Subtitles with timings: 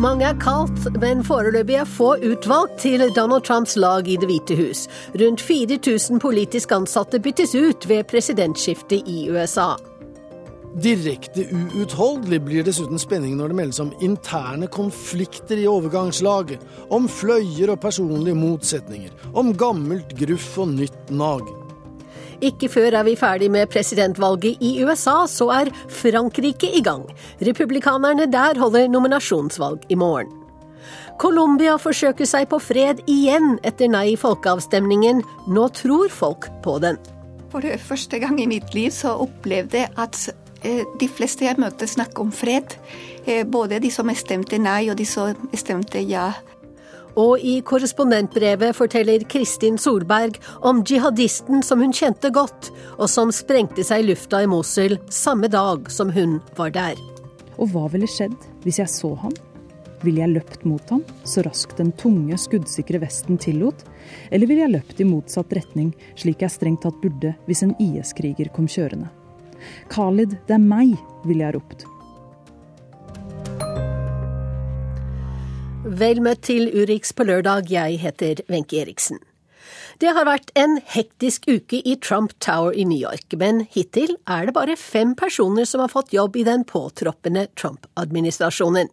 [0.00, 4.56] Mange er kalt, men foreløpig er få utvalgt til Donald Trumps lag i Det hvite
[4.56, 4.86] hus.
[5.20, 9.89] Rundt 4000 politisk ansatte byttes ut ved presidentskiftet i USA.
[10.80, 17.74] Direkte uutholdelig blir dessuten spenningen når det meldes om interne konflikter i overgangslaget, om fløyer
[17.74, 21.44] og personlige motsetninger, om gammelt gruff og nytt nag.
[22.40, 27.04] Ikke før er vi ferdig med presidentvalget i USA, så er Frankrike i gang.
[27.44, 30.32] Republikanerne der holder nominasjonsvalg i morgen.
[31.20, 35.20] Colombia forsøker seg på fred igjen etter nei i folkeavstemningen.
[35.52, 36.96] Nå tror folk på den.
[37.52, 40.30] For første gang i mitt liv så opplevde jeg at
[40.62, 42.76] de fleste jeg møter, snakker om fred.
[43.26, 46.30] Eh, både de som stemte nei, og de som stemte ja.
[47.18, 53.84] Og i korrespondentbrevet forteller Kristin Solberg om jihadisten som hun kjente godt, og som sprengte
[53.86, 56.98] seg i lufta i Mosul samme dag som hun var der.
[57.58, 59.34] Og hva ville skjedd hvis jeg så ham?
[60.00, 63.84] Ville jeg løpt mot ham så raskt den tunge, skuddsikre vesten tillot?
[64.32, 68.48] Eller ville jeg løpt i motsatt retning, slik jeg strengt tatt burde hvis en IS-kriger
[68.54, 69.10] kom kjørende?
[69.92, 70.94] Khalid, det er meg,
[71.24, 71.86] ville jeg ropt.
[76.00, 79.18] Vel møtt til Urix på lørdag, jeg heter Wenche Eriksen.
[80.00, 84.48] Det har vært en hektisk uke i Trump Tower i New York, men hittil er
[84.48, 88.88] det bare fem personer som har fått jobb i den påtroppende Trump-administrasjonen.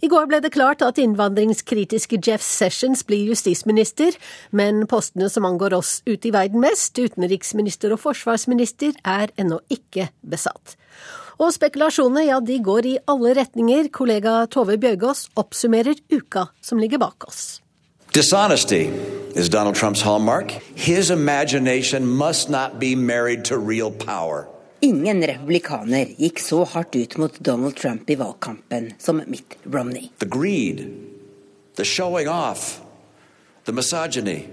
[0.00, 4.16] I går ble det klart at innvandringskritiske Jeff Sessions blir justisminister,
[4.50, 10.10] men postene som angår oss ute i verden mest, utenriksminister og forsvarsminister, er ennå ikke
[10.22, 10.76] besatt.
[11.40, 13.88] Og spekulasjonene ja, de går i alle retninger.
[13.96, 17.60] Kollega Tove Bjørgaas oppsummerer uka som ligger bak oss.
[18.12, 18.90] Dishonesty
[19.34, 20.50] is Donald Trumps hallmark.
[20.74, 24.48] His imagination must not be married to real power.
[24.82, 30.08] Ingen republikaner gikk så hardt ut mot Donald Trump i valgkampen som Mitt Romney.
[30.18, 30.80] The greed,
[31.76, 32.80] the showing off,
[33.64, 34.48] the misogyny,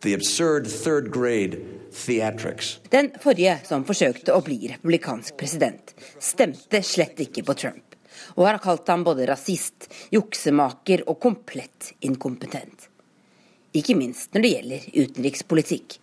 [0.00, 1.60] the absurd third grade
[1.92, 2.78] theatrics.
[2.88, 7.96] Den forrige som forsøkte å bli republikansk president, stemte slett ikke på Trump,
[8.40, 12.88] og har kalt ham både rasist, juksemaker og komplett inkompetent.
[13.74, 15.98] Ikke minst når det gjelder utenrikspolitikk.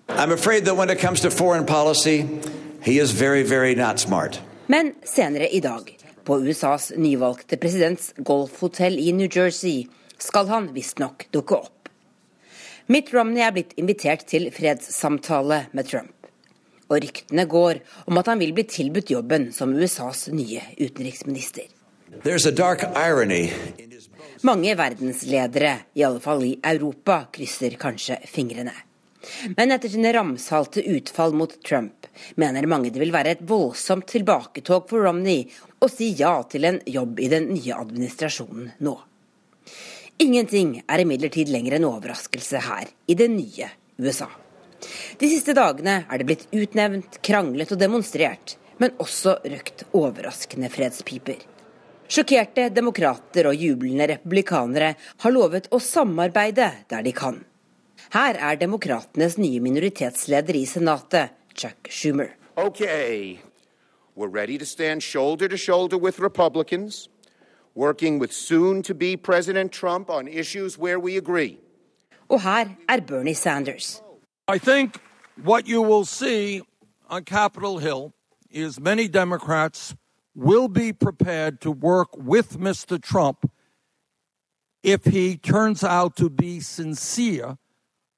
[1.67, 2.23] Policy,
[3.19, 3.75] very, very
[4.67, 9.87] Men senere i dag, på USAs nyvalgte presidents golfhotell i New Jersey,
[10.19, 11.89] skal han visstnok dukke opp.
[12.87, 16.27] Mitt Romney er blitt invitert til fredssamtale med Trump.
[16.89, 17.79] Og ryktene går
[18.11, 21.63] om at han vil bli tilbudt jobben som USAs nye utenriksminister.
[24.43, 28.73] Mange verdensledere, i alle fall i Europa, krysser kanskje fingrene.
[29.55, 34.89] Men etter sine ramsalte utfall mot Trump mener mange det vil være et voldsomt tilbaketog
[34.89, 35.45] for Romney
[35.79, 38.97] å si ja til en jobb i den nye administrasjonen nå.
[40.27, 43.71] Ingenting er imidlertid lenger en overraskelse her i det nye
[44.03, 44.27] USA.
[45.23, 51.39] De siste dagene er det blitt utnevnt, kranglet og demonstrert, men også røkt overraskende fredspiper.
[52.07, 54.93] Sjokkerte demokrater og jublende republikanere
[55.23, 57.39] har lovet å samarbeide der de kan.
[58.13, 62.35] Her er demokratenes nye minoritetsleder i Senatet, Chuck Schumer.
[62.57, 63.39] Okay.
[64.15, 67.09] We're ready to stand shoulder to shoulder with Republicans
[67.75, 71.59] working with soon-to-be President Trump on issues where we agree.
[72.29, 74.01] Og her er Bernie Sanders.
[74.47, 74.99] I think
[75.43, 76.61] what you will see
[77.09, 78.13] on Capitol Hill
[78.51, 79.95] is many Democrats
[80.35, 83.01] will be prepared to work with Mr.
[83.01, 83.49] Trump
[84.83, 87.57] if he turns out to be sincere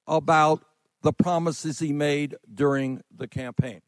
[0.08, 0.64] about
[1.04, 3.82] the promises he made during the campaign.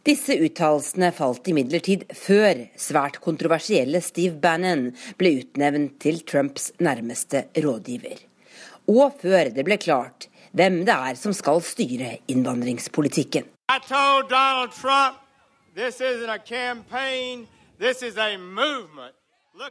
[0.00, 4.86] Disse uttalelsene falt imidlertid før svært kontroversielle Steve Bannon
[5.20, 8.22] ble utnevnt til Trumps nærmeste rådgiver.
[8.88, 13.44] Og før det ble klart hvem det er som skal styre innvandringspolitikken.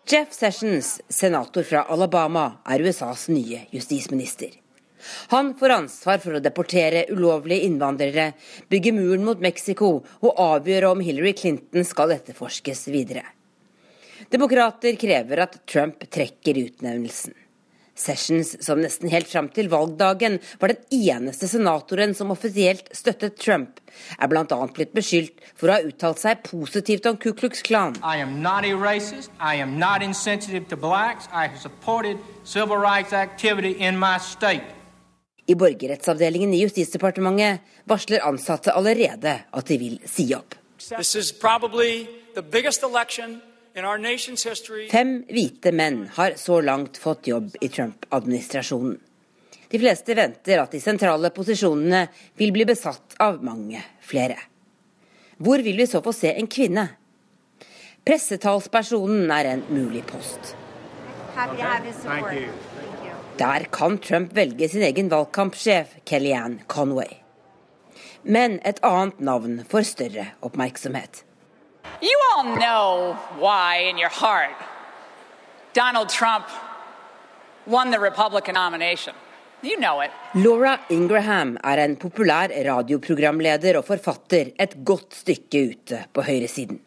[0.10, 4.56] Jeff Sessions, senator fra Alabama, er USAs nye justisminister.
[5.30, 8.32] Han får ansvar for å deportere ulovlige innvandrere,
[8.74, 13.28] bygge muren mot Mexico og avgjøre om Hillary Clinton skal etterforskes videre.
[14.34, 17.38] Demokrater krever at Trump trekker utnevnelsen.
[18.00, 23.82] Sessions, som nesten helt fram til valgdagen var den eneste senatoren som offisielt støttet Trump,
[24.20, 24.46] er bl.a.
[24.76, 27.98] blitt beskyldt for å ha uttalt seg positivt om Ku Klux Klan.
[35.50, 40.56] I borgerrettsavdelingen i Justisdepartementet varsler ansatte allerede at de vil si opp.
[40.80, 43.42] This is probably the biggest election
[44.90, 48.98] Fem hvite menn har så langt fått jobb i Trump-administrasjonen.
[49.70, 52.08] De fleste venter at de sentrale posisjonene
[52.42, 54.40] vil bli besatt av mange flere.
[55.38, 56.88] Hvor vil vi så få se en kvinne?
[58.04, 60.56] Pressetalspersonen er en mulig post.
[63.40, 67.22] Der kan Trump velge sin egen valgkampsjef, Kellyanne Conway.
[68.24, 71.29] Men et annet navn får større oppmerksomhet.
[72.02, 74.56] You all know why in your heart
[75.74, 76.46] Donald Trump
[77.66, 79.14] won the Republican nomination.
[79.62, 80.12] You know it.
[80.34, 86.80] Laura Ingraham er en populær radioprogramleder og forfatter et godt stykke ute på høyresiden.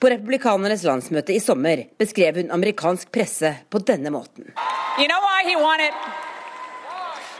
[0.00, 4.50] På republikanernes landsmøte i sommer beskrev hun amerikansk presse på denne måten.
[4.98, 5.94] You know why he won it?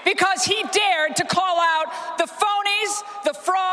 [0.05, 1.89] Because he dared to call out
[2.19, 3.64] the phonies, the frauds,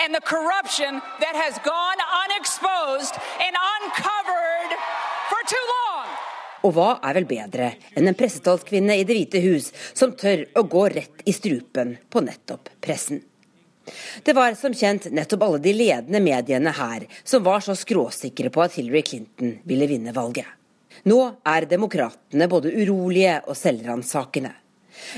[0.00, 3.14] and the corruption that has gone unexposed
[3.44, 4.70] and uncovered
[5.30, 6.06] for too long.
[6.64, 10.64] Og hva er vel bedre enn en pressetalskvinne i Det hvite hus som tør å
[10.68, 13.22] gå rett i strupen på nettopp pressen?
[14.22, 18.64] Det var som kjent nettopp alle de ledende mediene her som var så skråsikre på
[18.64, 20.46] at Hillary Clinton ville vinne valget.
[21.08, 24.52] Nå er demokratene både urolige og selvransakende.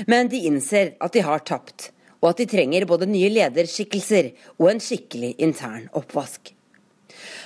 [0.07, 1.91] Men de innser at de har tapt,
[2.23, 6.53] og at de trenger både nye lederskikkelser og en skikkelig intern oppvask.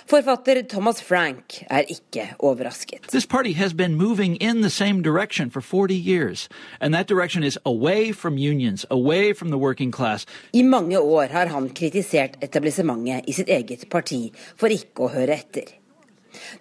[0.07, 3.09] Forfatter Thomas Frank er ikke overrasket.
[3.12, 6.47] This party has been moving in the same direction for 40 years,
[6.79, 10.25] and that direction is away from unions, away from the working class.
[10.53, 15.35] I mange år har han kritisert etablissementet i sitt eget parti for ikke å høre
[15.35, 15.75] etter.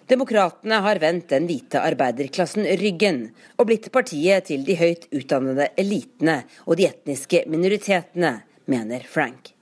[0.09, 3.21] Demokratene har vendt den hvite arbeiderklassen ryggen
[3.57, 9.53] og blitt partiet til de høyt utdannede elitene og de etniske minoritetene, mener Frank.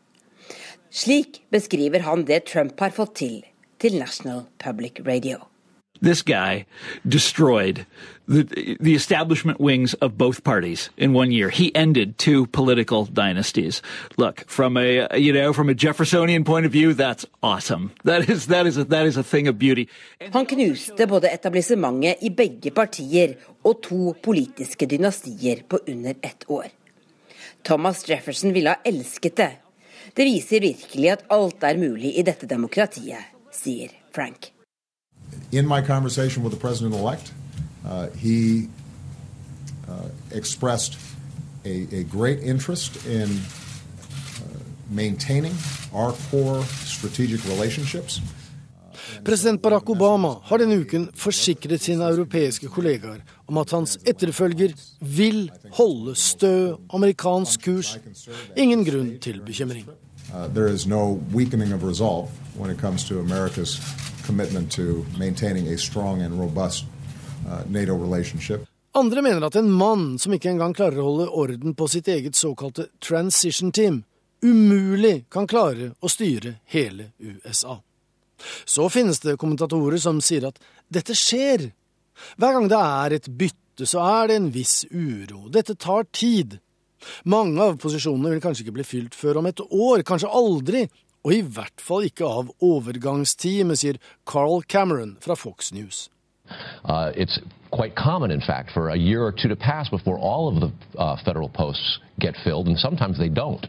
[0.95, 3.41] Slik beskriver han det Trump har fått til
[3.81, 5.43] til National Public Radio.
[6.01, 6.65] This guy
[7.07, 7.85] destroyed
[8.27, 11.49] the, the establishment wings of both parties in one year.
[11.49, 13.81] He ended two political dynasties.
[14.17, 17.91] Look, from a you know from a Jeffersonian point of view, that's awesome.
[18.03, 19.87] That is that is a, that is a thing of beauty.
[20.33, 26.67] Han knuste både etablissementet i begge partier og to politiske dynastier på under ett år.
[27.63, 29.51] Thomas Jefferson ville ha elsket det.
[30.13, 34.54] Det viser virkelig at alt er mulig i dette demokratiet, sier Frank.
[35.51, 37.31] In my conversation with the president elect,
[37.85, 38.67] uh, he
[39.87, 40.97] uh, expressed
[41.65, 44.43] a, a, great interest in uh,
[44.89, 45.53] maintaining
[45.93, 48.21] our core strategic relationships.
[49.23, 55.51] President Barack Obama har denne uken forsikret sine europeiske kollegaer om at hans etterfølger vil
[55.77, 57.97] holde stø amerikansk kurs.
[58.57, 59.85] Ingen grunn til bekymring.
[60.33, 60.49] Uh,
[64.25, 66.85] commitment to maintaining a strong and robust
[67.47, 68.65] uh, NATO relationship.
[68.95, 72.37] Andre mener at en mann som ikke engang klarer å holde orden på sitt eget
[72.39, 74.03] såkalte transition team,
[74.45, 77.81] umulig kan klare å styre hele USA.
[78.65, 81.69] Så finnes det kommentatorer som sier at dette skjer.
[82.39, 85.49] Hver gang det er et bytte, så er det en viss uro.
[85.51, 86.59] Dette tar tid.
[87.27, 90.85] Mange av posisjonene vil kanskje ikke bli fylt før om et år, kanskje aldri,
[91.25, 93.97] og i hvert fall ikke av overgangsteamet, sier
[94.29, 96.09] Carl Cameron fra Fox News.
[96.85, 97.39] Uh, it's
[97.71, 100.71] quite common, in fact, for a year or two to pass before all of the
[100.99, 103.67] uh, federal posts get filled, and sometimes they don't.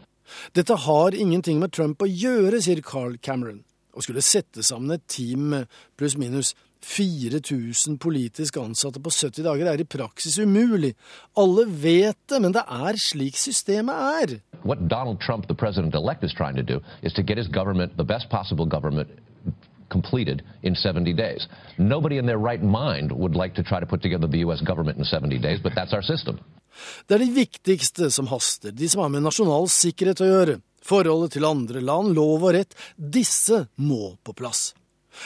[0.53, 3.63] Dette har ingenting med Trump å gjøre, sier Carl Cameron.
[3.97, 6.53] Å skulle sette sammen et team med pluss-minus
[6.85, 10.93] 4000 politisk ansatte på 70 dager er i praksis umulig.
[11.37, 14.35] Alle vet det, men det er slik systemet er.
[14.63, 18.03] What Donald Trump, the president-elect, is trying to do is to get his government, the
[18.03, 19.09] best possible government,
[19.89, 21.47] completed in 70 days.
[21.77, 24.61] Nobody in their right mind would like to try to put together the U.S.
[24.61, 26.39] government in 70 days, but that's our system.
[27.07, 30.57] Det er de viktigste som haster, de som har med nasjonal sikkerhet å gjøre.
[30.87, 32.75] Forholdet til andre land, lov og rett.
[32.95, 34.71] Disse må på plass.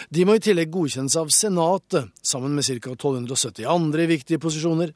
[0.09, 2.93] De må i tillegg godkjennes av Senatet, sammen med ca.
[2.93, 4.93] 1270 andre viktige posisjoner.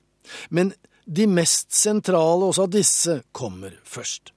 [0.49, 0.73] Men
[1.05, 4.31] de mest sentrale også av disse kommer først.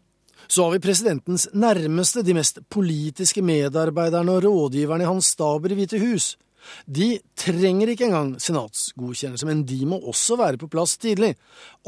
[0.48, 5.76] Så har vi presidentens nærmeste, de mest politiske medarbeiderne og rådgiverne i hans staber i
[5.76, 6.36] Hvite hus.
[6.84, 11.34] De trenger ikke engang senatsgodkjennelse, men de må også være på plass tidlig.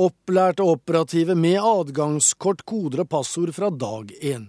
[0.01, 4.49] Opplærte operative med adgangskort, koder og passord fra dag én.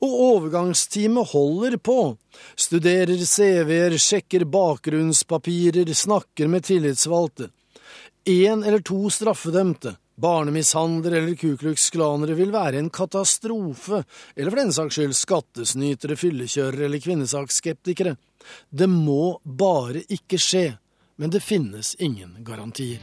[0.00, 2.16] Og overgangsteamet holder på.
[2.56, 7.50] Studerer CV-er, sjekker bakgrunnspapirer, snakker med tillitsvalgte.
[8.24, 14.04] Én eller to straffedømte, barnemishandlere eller Ku vil være en katastrofe,
[14.36, 18.16] eller for den saks skyld skattesnytere, fyllekjørere eller kvinnesaksskeptikere.
[18.68, 20.76] Det må bare ikke skje,
[21.16, 23.00] men det finnes ingen garantier.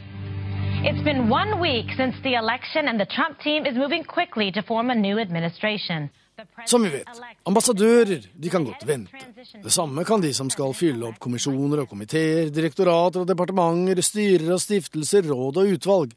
[0.86, 4.62] It's been one week since the election, and the Trump team is moving quickly to
[4.62, 6.10] form a new administration.
[6.66, 7.08] Som vi vet,
[7.48, 9.26] ambassadører de kan godt vente.
[9.62, 14.54] Det samme kan de som skal fylle opp kommisjoner og komiteer, direktorater og departementer, styrer
[14.54, 16.16] og stiftelser, råd og utvalg.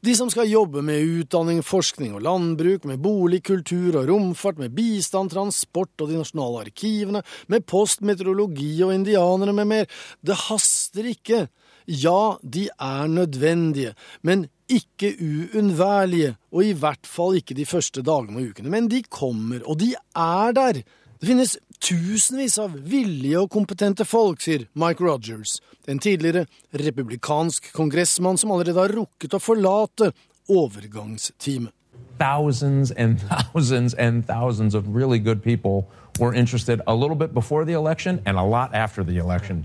[0.00, 4.74] De som skal jobbe med utdanning, forskning og landbruk, med bolig, kultur og romfart, med
[4.74, 9.90] bistand, transport og de nasjonale arkivene, med post, meteorologi og indianere med mer.
[10.24, 11.44] Det haster ikke.
[11.86, 18.38] Ja, de er nødvendige, men ikke uunnværlige, og i hvert fall ikke de første dagene
[18.38, 18.70] og ukene.
[18.70, 20.82] Men de kommer, og de er der.
[21.20, 25.58] Det finnes tusenvis av villige og kompetente folk, sier Mike Rogers,
[25.88, 26.46] en tidligere
[26.76, 30.12] republikansk kongressmann som allerede har rukket å forlate
[30.48, 31.74] overgangsteamet.
[32.20, 35.88] Thousands and thousands and thousands of really good people
[36.20, 39.64] were interested a little bit before the election and a lot after the election.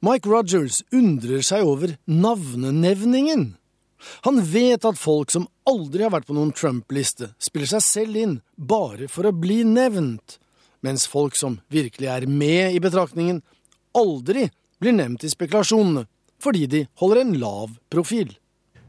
[0.00, 3.54] Mike Rogers undrer seg over navnenevningen.
[4.26, 8.38] Han vet at folk som aldri har vært på noen Trump-liste, spiller seg selv inn
[8.58, 10.40] bare for å bli nevnt
[10.82, 13.40] mens folk som virkelig er med i betraktningen,
[13.94, 14.48] aldri
[14.82, 16.08] blir nevnt i spekulasjonene,
[16.42, 18.32] fordi de holder en lav profil.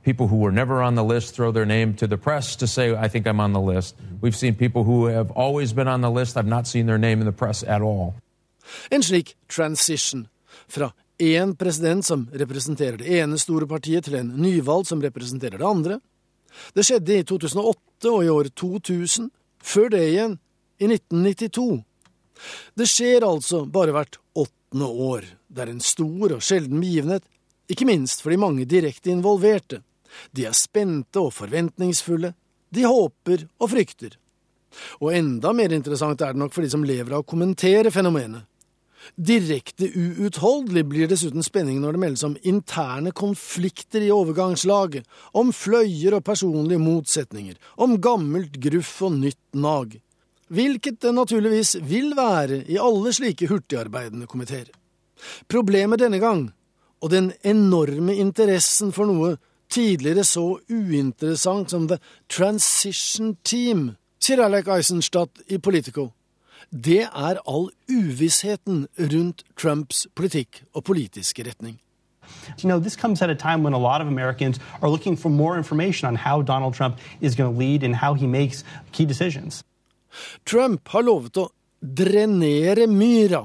[0.04, 2.94] People who were never on the list throw their name to the press to say,
[2.94, 3.96] I think I'm on the list.
[4.22, 6.36] We've seen people who have always been on the list.
[6.36, 8.14] I've not seen their name in the press at all.
[8.90, 10.28] En slik transition
[10.68, 15.68] fra én president som representerer det ene store partiet, til en nyvalgt som representerer det
[15.68, 16.00] andre.
[16.74, 19.30] Det skjedde i 2008 og i år 2000.
[19.64, 20.38] Før det igjen
[20.80, 21.84] i 1992.
[22.76, 25.24] Det skjer altså bare hvert åttende år.
[25.48, 27.24] Det er en stor og sjelden begivenhet,
[27.72, 29.80] ikke minst for de mange direkte involverte.
[30.32, 32.34] De er spente og forventningsfulle.
[32.74, 34.18] De håper og frykter.
[35.02, 38.48] Og enda mer interessant er det nok for de som lever av å kommentere fenomenet.
[39.20, 45.04] Direkte uutholdelig blir dessuten spenningen når det meldes om interne konflikter i overgangslaget,
[45.36, 50.00] om fløyer og personlige motsetninger, om gammelt gruff og nytt nag
[50.54, 54.68] hvilket det naturligvis vil være i alle slike hurtigarbeidende komiteer.
[55.50, 56.48] Problemet denne gang,
[57.02, 59.36] og den enorme interessen for noe
[59.74, 61.98] tidligere så uinteressant som The
[62.30, 66.12] Transition Team, sier Alec Eisenstadt i Politico,
[66.70, 71.80] det er all uvissheten rundt Trumps politikk og politiske retning.
[72.64, 75.30] You know, this comes at a time when a lot of Americans are looking for
[75.30, 79.06] more information on how Donald Trump is going to lead and how he makes key
[79.06, 79.64] decisions.
[80.46, 81.50] Trump har lovet å
[81.82, 83.44] drenere myra,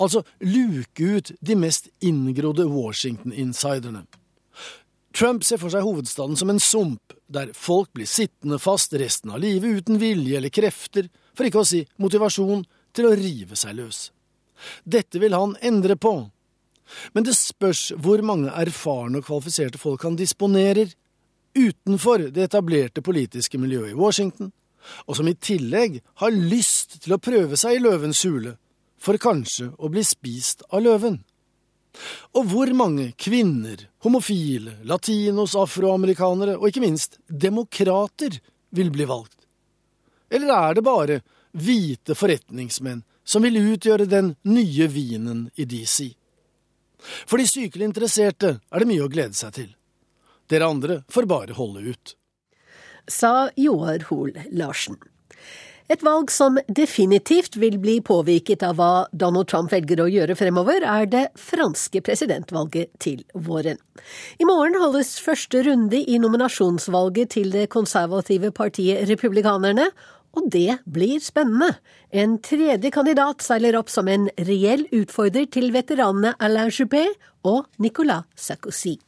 [0.00, 4.06] altså luke ut de mest inngrodde Washington-insiderne.
[5.16, 9.42] Trump ser for seg hovedstaden som en sump, der folk blir sittende fast resten av
[9.42, 12.62] livet uten vilje eller krefter, for ikke å si motivasjon,
[12.94, 14.10] til å rive seg løs.
[14.84, 16.14] Dette vil han endre på.
[17.14, 20.90] Men det spørs hvor mange erfarne og kvalifiserte folk han disponerer
[21.54, 24.50] utenfor det etablerte politiske miljøet i Washington,
[25.06, 28.56] og som i tillegg har lyst til å prøve seg i løvens hule,
[29.00, 31.20] for kanskje å bli spist av løven.
[32.38, 38.38] Og hvor mange kvinner, homofile, latinos, afroamerikanere og ikke minst demokrater
[38.70, 39.36] vil bli valgt?
[40.30, 41.20] Eller er det bare
[41.58, 46.12] hvite forretningsmenn som vil utgjøre den nye vinen i DC?
[47.00, 49.74] For de sykelig interesserte er det mye å glede seg til.
[50.50, 52.14] Dere andre får bare holde ut
[53.10, 55.09] sa Joar Hoel Larsen.
[55.90, 60.84] Et valg som definitivt vil bli påvirket av hva Donald Trump velger å gjøre fremover,
[60.86, 63.80] er det franske presidentvalget til våren.
[64.38, 69.88] I morgen holdes første runde i nominasjonsvalget til det konservative partiet Republikanerne,
[70.38, 71.72] og det blir spennende.
[72.14, 77.08] En tredje kandidat seiler opp som en reell utfordrer til veteranene Alain Juppé
[77.42, 79.00] og Nicolas Sarkozy.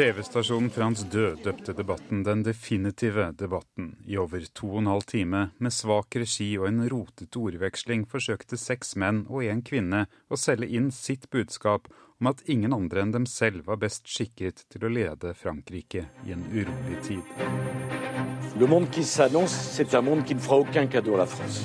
[0.00, 3.90] TV-stasjonen Frans Død døpte debatten Den definitive debatten.
[4.08, 8.56] I over to og en halv time, med svak regi og en rotete ordveksling, forsøkte
[8.56, 13.12] seks menn og én kvinne å selge inn sitt budskap om at ingen andre enn
[13.12, 17.44] dem selv var best skikket til å lede Frankrike i en urolig tid.
[18.56, 21.60] Le monde qui s'annonce, c'est un monde qui ne fera aucun cadeau à la France.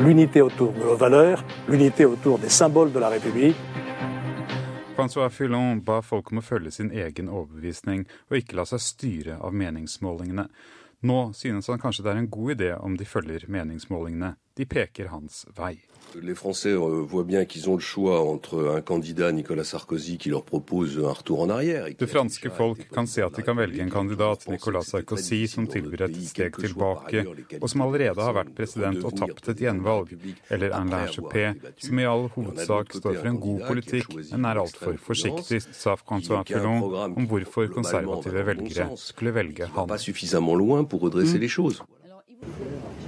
[0.00, 3.56] l'unité autour de nos valeurs, l'unité autour des symboles de la République.
[4.94, 9.38] Francois Fillon ba folk om å følge sin egen overbevisning og ikke la seg styre
[9.42, 10.44] av meningsmålingene.
[11.04, 14.36] Nå synes han kanskje det er en god idé om de følger meningsmålingene.
[14.54, 15.80] De peker hans vei.
[16.22, 20.28] Les Français euh, voient bien qu'ils ont le choix entre un candidat, Nicolas Sarkozy, qui
[20.30, 21.86] leur propose un retour en arrière.
[21.98, 26.06] Det franske folk kan se at de kan velge en kandidat, Nicolas Sarkozy, som tilbyr
[26.06, 27.24] et steg tilbake,
[27.60, 30.14] og som allerede har vært president og tapt et gjenvalg,
[30.50, 31.48] eller Alain Juppé,
[31.82, 36.46] som i all hovedsak står for en god politikk, men er altfor forsiktig, sa Francois
[36.46, 39.90] Fillon om hvorfor konservative velgere skulle velge han.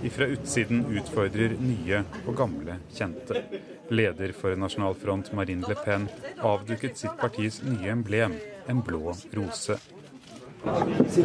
[0.05, 3.43] Ifra utsiden utfordrer nye og gamle kjente.
[3.91, 6.09] Leder for Nasjonal Front, Marine Le Pen,
[6.43, 8.35] avduket sitt partis nye emblem,
[8.69, 9.79] en blå rose.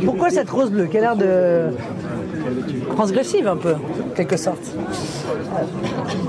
[0.05, 1.71] Pourquoi cette rose bleue qui a l'air de
[2.95, 3.75] transgressive un peu,
[4.15, 4.75] quelque sorte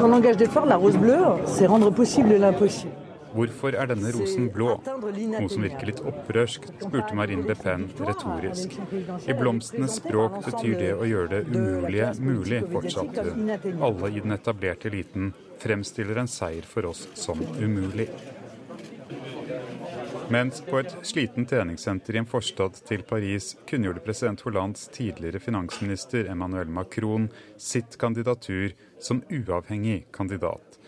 [0.00, 3.01] En langage d'effort, la rose bleue, c'est rendre possible l'impossible.
[3.32, 4.74] Hvorfor er denne rosen blå?
[4.84, 8.76] Noe som virker litt opprørsk, spurte Marine Le Pen retorisk.
[9.24, 13.56] I blomstenes språk betyr det å gjøre det umulige mulig, fortsatte hun.
[13.80, 18.10] Alle i den etablerte eliten fremstiller en seier for oss som umulig.
[20.32, 26.30] Mens på et sliten treningssenter i en forstad til Paris kunngjorde president Hollands tidligere finansminister
[26.32, 27.26] Emmanuel Macron
[27.60, 30.78] sitt kandidatur som uavhengig kandidat.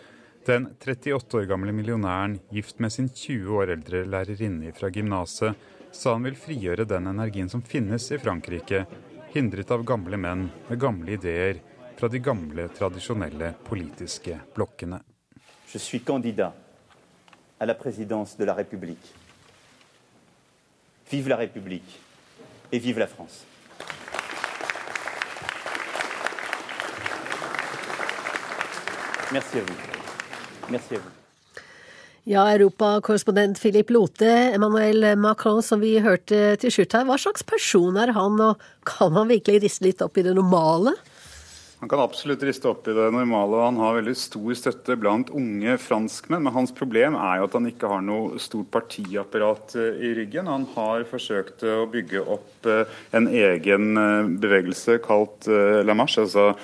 [0.46, 5.54] Den 38 år gamle millionæren, gift med sin 20 år eldre lærerinne fra gymnaset,
[5.88, 8.82] sa han vil frigjøre den energien som finnes i Frankrike,
[9.32, 11.62] hindret av gamle menn med gamle ideer
[11.96, 15.00] fra de gamle, tradisjonelle politiske blokkene.
[15.72, 16.52] Jeg er kandidat
[18.36, 19.00] til la av de.
[21.08, 21.96] Vive la République
[22.78, 23.46] vive la France.
[29.32, 29.93] Merci à vous.
[30.70, 31.12] Merci à vous.
[32.24, 34.22] Ja, europakorrespondent Philip Lote,
[34.54, 37.04] Emmanuel Macron, som vi hørte til slutt her.
[37.04, 40.94] Hva slags person er han, og kan han virkelig riste litt opp i det normale?
[41.84, 45.28] Han kan absolutt riste opp i det normale, og han har veldig stor støtte blant
[45.36, 46.46] unge franskmenn.
[46.46, 50.48] Men hans problem er jo at han ikke har noe stort partiapparat eh, i ryggen.
[50.48, 56.54] Han har forsøkt å bygge opp eh, en egen eh, bevegelse kalt La Marche, altså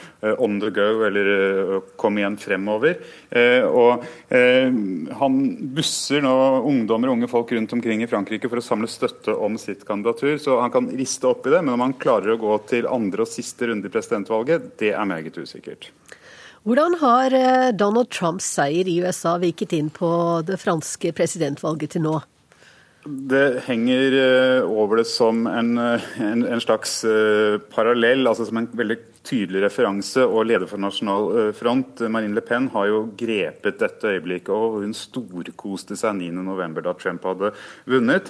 [0.41, 2.97] on the go, eller kom igjen fremover.
[3.69, 4.05] Og
[5.21, 5.37] han
[5.77, 6.33] busser nå
[6.69, 10.39] ungdommer og unge folk rundt omkring i Frankrike for å samle støtte om sitt kandidatur.
[10.41, 13.27] Så han kan riste opp i det, men om han klarer å gå til andre
[13.27, 15.91] og siste runde i presidentvalget, det er meget usikkert.
[16.69, 20.11] Hvordan har eh, Donald Trumps seier i USA virket inn på
[20.45, 22.19] det franske presidentvalget til nå?
[23.01, 26.99] Det henger eh, over det som en, eh, en, en slags
[27.73, 30.27] parallell, altså som en veldig tydelig referanse.
[30.29, 34.53] Og leder for Nasjonal Front, Marine Le Pen, har jo grepet dette øyeblikket.
[34.53, 36.83] Og hun storkoste seg 9.11.
[36.85, 37.55] da Trump hadde
[37.89, 38.29] vunnet.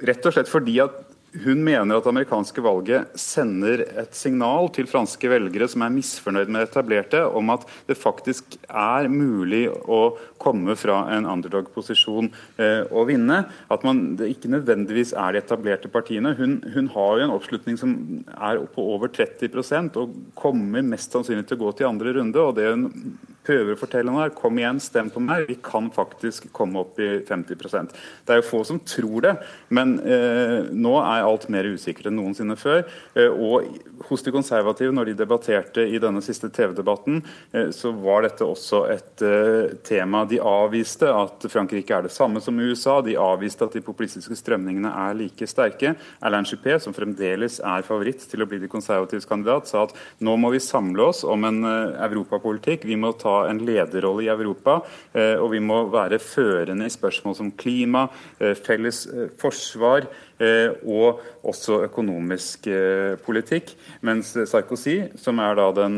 [0.00, 1.05] Rett og slett fordi at
[1.44, 6.50] hun mener at det amerikanske valget sender et signal til franske velgere som er misfornøyd
[6.50, 10.00] med det etablerte, om at det faktisk er mulig å
[10.42, 12.30] komme fra en underdog-posisjon
[12.62, 13.42] eh, og vinne.
[13.72, 16.34] At man, det ikke nødvendigvis er de etablerte partiene.
[16.38, 17.96] Hun, hun har jo en oppslutning som
[18.36, 22.42] er på over 30% og kommer mest sannsynlig til å gå til andre runde.
[22.42, 22.90] og det hun
[23.46, 24.34] prøver å fortelle noe her.
[24.36, 25.46] kom igjen, stem på meg.
[25.50, 27.94] Vi kan faktisk komme opp i 50%
[28.26, 29.34] Det er jo få som tror det,
[29.74, 32.84] men eh, nå er alt mer usikkert enn noensinne før.
[33.14, 33.66] Eh, og
[34.08, 38.82] hos de konservative, når de debatterte i denne siste TV-debatten, eh, så var dette også
[38.92, 40.24] et eh, tema.
[40.28, 42.98] De avviste at Frankrike er det samme som USA.
[43.04, 45.94] De avviste at de populistiske strømningene er like sterke.
[46.24, 50.36] Alain Juppé, som fremdeles er favoritt til å bli de konservatives kandidat, sa at nå
[50.40, 52.86] må vi samle oss om en eh, europapolitikk.
[52.88, 54.80] Vi må ta en lederrolle i Europa.
[55.12, 58.06] Eh, og vi må være førende i spørsmål som klima,
[58.40, 62.66] eh, felles eh, forsvar og også økonomisk
[63.24, 63.70] politikk.
[64.04, 65.96] Mens Sarkozy, som er da den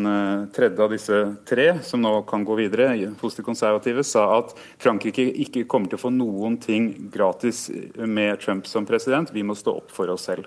[0.55, 5.27] tredje av disse tre som nå kan gå videre hos de konservative, sa at Frankrike
[5.43, 7.65] ikke kommer til å få noen ting gratis
[7.99, 9.35] med Trump som president.
[9.35, 10.47] Vi må stå opp for oss selv.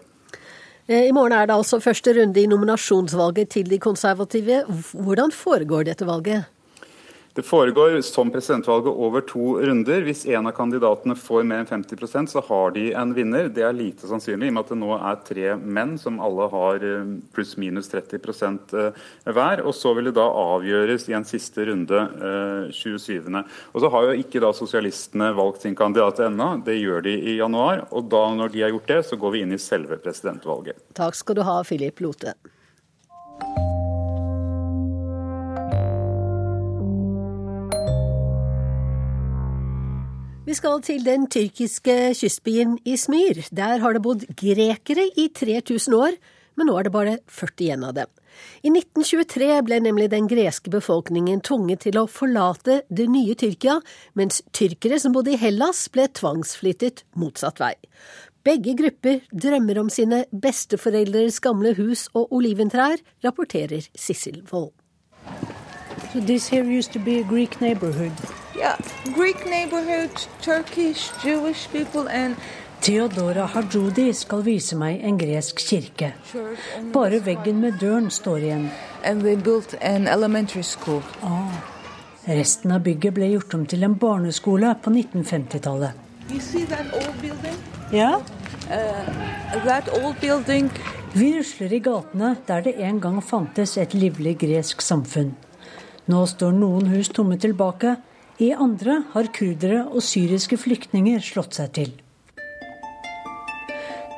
[0.87, 4.63] I morgen er det altså første runde i nominasjonsvalget til de konservative.
[4.91, 6.47] Hvordan foregår dette valget?
[7.33, 10.01] Det foregår som presidentvalget over to runder.
[10.03, 13.47] Hvis en av kandidatene får mer enn 50% så har de en vinner.
[13.47, 16.49] Det er lite sannsynlig, i og med at det nå er tre menn som alle
[16.51, 19.63] har eh, pluss-minus 30 eh, hver.
[19.63, 22.03] Og så vil det da avgjøres i en siste runde
[22.75, 23.15] 27.
[23.23, 26.57] Eh, og så har jo ikke da sosialistene valgt sin kandidat ennå.
[26.67, 27.85] Det gjør de i januar.
[27.95, 30.83] Og da når de har gjort det, så går vi inn i selve presidentvalget.
[30.99, 32.35] Takk skal du ha, Philip Lote.
[40.51, 43.37] Vi skal til den tyrkiske kystbyen Izmir.
[43.55, 46.17] Der har det bodd grekere i 3000 år,
[46.59, 48.09] men nå er det bare 40 igjen av dem.
[48.59, 53.77] I 1923 ble nemlig den greske befolkningen tvunget til å forlate det nye Tyrkia,
[54.19, 57.77] mens tyrkere som bodde i Hellas ble tvangsflyttet motsatt vei.
[58.43, 64.75] Begge grupper drømmer om sine besteforeldres gamle hus og oliventrær, rapporterer Sissel Wold.
[66.11, 66.19] So
[68.61, 68.77] Yeah,
[69.15, 72.35] Greek neighborhood, Turkish, Jewish people and
[72.81, 76.11] Theodora Hajodi skal vise meg en gresk kirke.
[76.93, 78.67] Bare veggen med døren står igjen.
[81.25, 81.57] Ah.
[82.27, 85.97] Resten av bygget ble gjort om til en barneskole på 1950-tallet.
[87.97, 88.11] Ja?
[88.69, 89.09] Uh,
[91.17, 95.33] Vi rusler i gatene der det en gang fantes et livlig gresk samfunn.
[96.05, 97.97] Nå står noen hus tomme tilbake,
[98.41, 101.91] i andre har kurdere og syriske flyktninger slått seg til.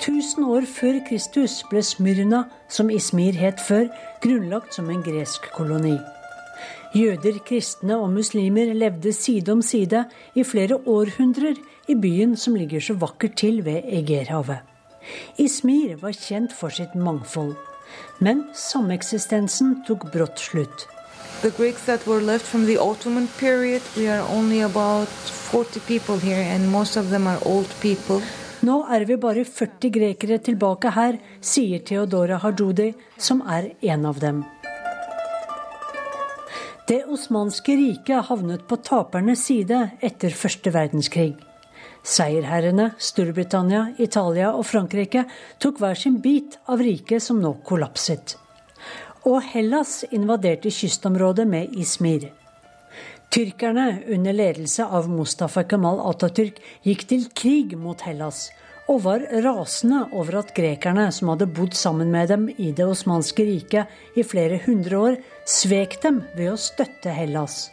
[0.04, 3.88] 1000 år før Kristus ble Smyrna, som Ismir het før,
[4.24, 5.96] grunnlagt som en gresk koloni.
[6.94, 10.04] Jøder, kristne og muslimer levde side om side
[10.36, 11.60] i flere århundrer
[11.90, 14.62] i byen som ligger så vakkert til ved Egerhavet.
[15.40, 17.56] Ismir var kjent for sitt mangfold,
[18.24, 20.93] men sameksistensen tok brått slutt.
[21.44, 26.18] The Greeks that were left from the Ottoman period, we are only about 40 people
[26.18, 28.22] here, and most of them are old people.
[28.64, 34.22] Nå er vi bare 40 grekere tilbake her, sier Theodora Hajoudi, som er en av
[34.24, 34.40] dem.
[36.88, 41.34] Det osmanske riket havnet på tapernes side etter første verdenskrig.
[42.08, 45.26] Seierherrene Storbritannia, Italia og Frankrike
[45.60, 48.38] tok hver sin bit av riket som nå kollapset.
[49.24, 52.26] Og Hellas invaderte kystområdet med Ismir.
[53.32, 58.50] Tyrkerne under ledelse av Mustafa Kemal Atatürk gikk til krig mot Hellas
[58.92, 63.46] og var rasende over at grekerne, som hadde bodd sammen med dem i Det osmanske
[63.48, 67.70] riket i flere hundre år, svek dem ved å støtte Hellas.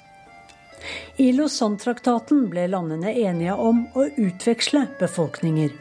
[1.18, 5.74] I Lausanne-traktaten ble landene enige om å utveksle befolkninger.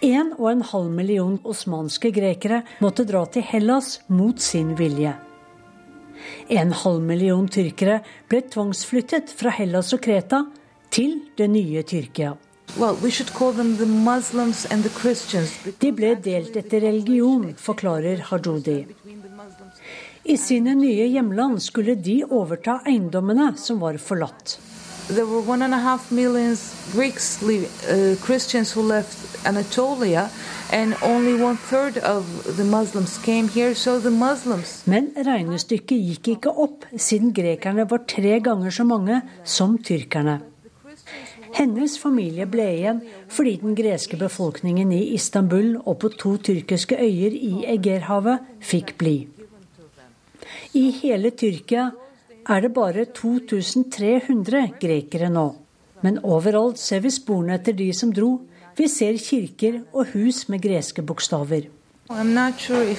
[0.00, 5.12] En og en halv million osmanske grekere måtte dra til Hellas mot sin vilje.
[6.48, 10.46] En halv million tyrkere ble tvangsflyttet fra Hellas og Kreta
[10.88, 12.32] til det nye Tyrkia.
[15.84, 18.78] De ble delt etter religion, forklarer Hajodi.
[20.24, 24.60] I sine nye hjemland skulle de overta eiendommene som var forlatt.
[25.10, 26.56] There were one and a half million
[26.92, 30.30] Greeks, uh, Christians who left Anatolia,
[30.72, 32.24] and only one third of
[32.56, 33.74] the Muslims came here.
[33.74, 34.82] So the Muslims.
[34.86, 40.40] Men regnestykket gikk ikke opp, siden grekerne var tre ganger så mange som tyrkerne.
[41.58, 43.00] Hennes familie ble igjen
[43.34, 49.16] fordi den greske befolkningen i Istanbul og på to tyrkiske øyer i Egerhavet fikk bli.
[50.78, 51.88] I hele Tyrkia
[52.50, 55.46] er det bare 2300 grekere nå.
[56.02, 58.40] Men overalt ser vi sporene etter de som dro.
[58.76, 61.68] Vi ser kirker og hus med greske bokstaver.
[62.58, 62.96] Sure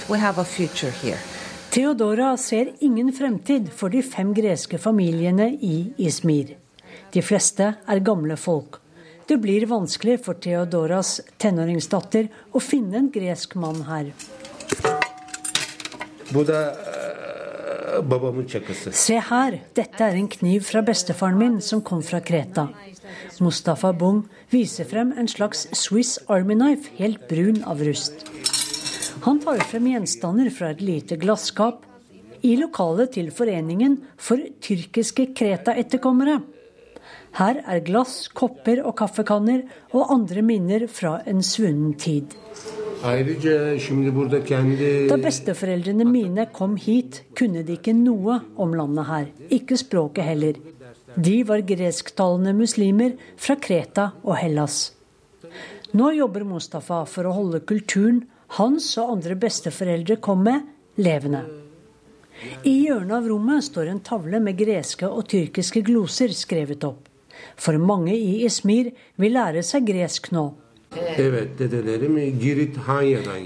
[1.71, 6.55] Theodora ser ingen fremtid for de fem greske familiene i Izmir.
[7.11, 8.79] De fleste er gamle folk.
[9.27, 14.11] Det blir vanskelig for Theodoras tenåringsdatter å finne en gresk mann her.
[18.95, 22.69] Se her, dette er en kniv fra bestefaren min som kom fra Kreta.
[23.41, 24.23] Mustafa Bung
[24.53, 28.25] viser frem en slags Swiss Army Knife, helt brun av rust.
[29.25, 31.83] Han tar frem gjenstander fra et lite glasskap
[32.41, 36.39] i lokalet til Foreningen for tyrkiske Kreta-etterkommere.
[37.37, 42.33] Her er glass, kopper og kaffekanner og andre minner fra en svunnen tid.
[43.01, 43.13] Da
[45.17, 49.25] besteforeldrene mine kom hit, kunne de ikke noe om landet her.
[49.49, 50.59] Ikke språket heller.
[51.17, 54.93] De var gresktalende muslimer fra Kreta og Hellas.
[55.97, 58.21] Nå jobber Mustafa for å holde kulturen
[58.59, 60.61] hans og andre besteforeldre kom med,
[61.01, 61.41] levende.
[62.63, 67.09] I hjørnet av rommet står en tavle med greske og tyrkiske gloser skrevet opp.
[67.57, 70.51] For mange i Ismir vil lære seg gresk nå.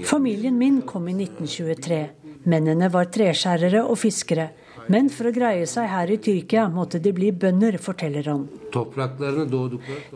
[0.04, 2.08] Familien min kom i 1923.
[2.50, 4.48] Mennene var treskjærere og fiskere.
[4.90, 8.44] Men for å greie seg her i Tyrkia måtte de bli bønder, forteller han.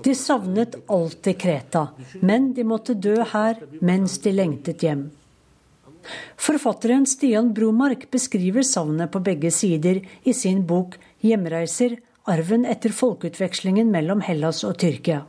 [0.04, 1.86] De savnet alltid Kreta,
[2.22, 5.08] men de måtte dø her mens de lengtet hjem.
[6.40, 11.98] Forfatteren Stian Bromark beskriver savnet på begge sider i sin bok 'Hjemreiser
[12.30, 15.26] arven etter folkeutvekslingen mellom Hellas og Tyrkia.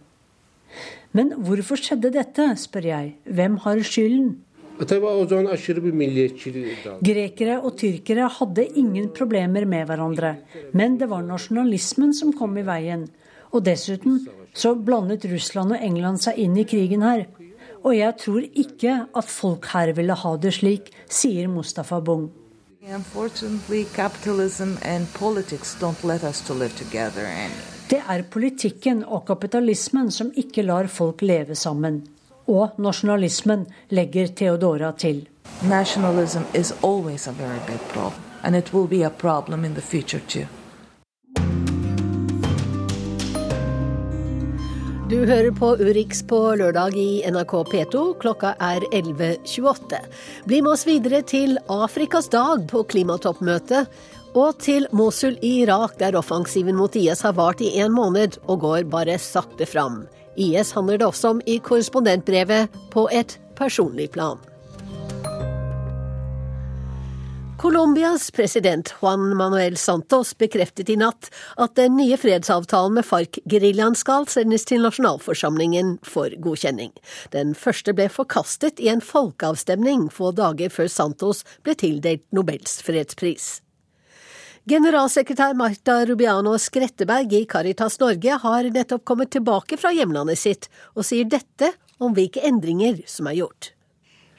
[1.18, 3.16] Men hvorfor skjedde dette, spør jeg.
[3.28, 4.32] Hvem har skylden?
[7.06, 10.32] Grekere og tyrkere hadde ingen problemer med hverandre,
[10.74, 13.06] men det var nasjonalismen som kom i veien.
[13.52, 14.24] Og dessuten
[14.58, 17.28] så blandet Russland og England seg inn i krigen her.
[17.82, 22.30] Og jeg tror ikke at folk her ville ha det slik, sier Mustafa Bung.
[27.92, 31.98] Det er politikken og kapitalismen som ikke lar folk leve sammen.
[32.48, 35.26] Og nasjonalismen, legger Theodora til.
[35.68, 39.82] Nationalism is always a very big problem, and it will be a problem in the
[39.82, 40.48] future too.
[45.12, 48.04] Du hører på Urix på lørdag i NRK P2.
[48.22, 49.98] Klokka er 11.28.
[50.48, 53.92] Bli med oss videre til Afrikas dag på klimatoppmøtet.
[54.32, 58.62] Og til Mosul i Irak, der offensiven mot IS har vart i en måned og
[58.64, 60.06] går bare sakte fram.
[60.40, 64.40] IS handler det også om i korrespondentbrevet på et personlig plan.
[67.62, 71.28] Colombias president Juan Manuel Santos bekreftet i natt
[71.62, 76.90] at den nye fredsavtalen med FARC-geriljaen skal sendes til nasjonalforsamlingen for godkjenning.
[77.36, 83.60] Den første ble forkastet i en folkeavstemning få dager før Santos ble tildelt Nobels fredspris.
[84.70, 91.08] Generalsekretær Marta Rubiano Skretteberg i Caritas Norge har nettopp kommet tilbake fra hjemlandet sitt, og
[91.08, 93.72] sier dette om hvilke endringer som er gjort.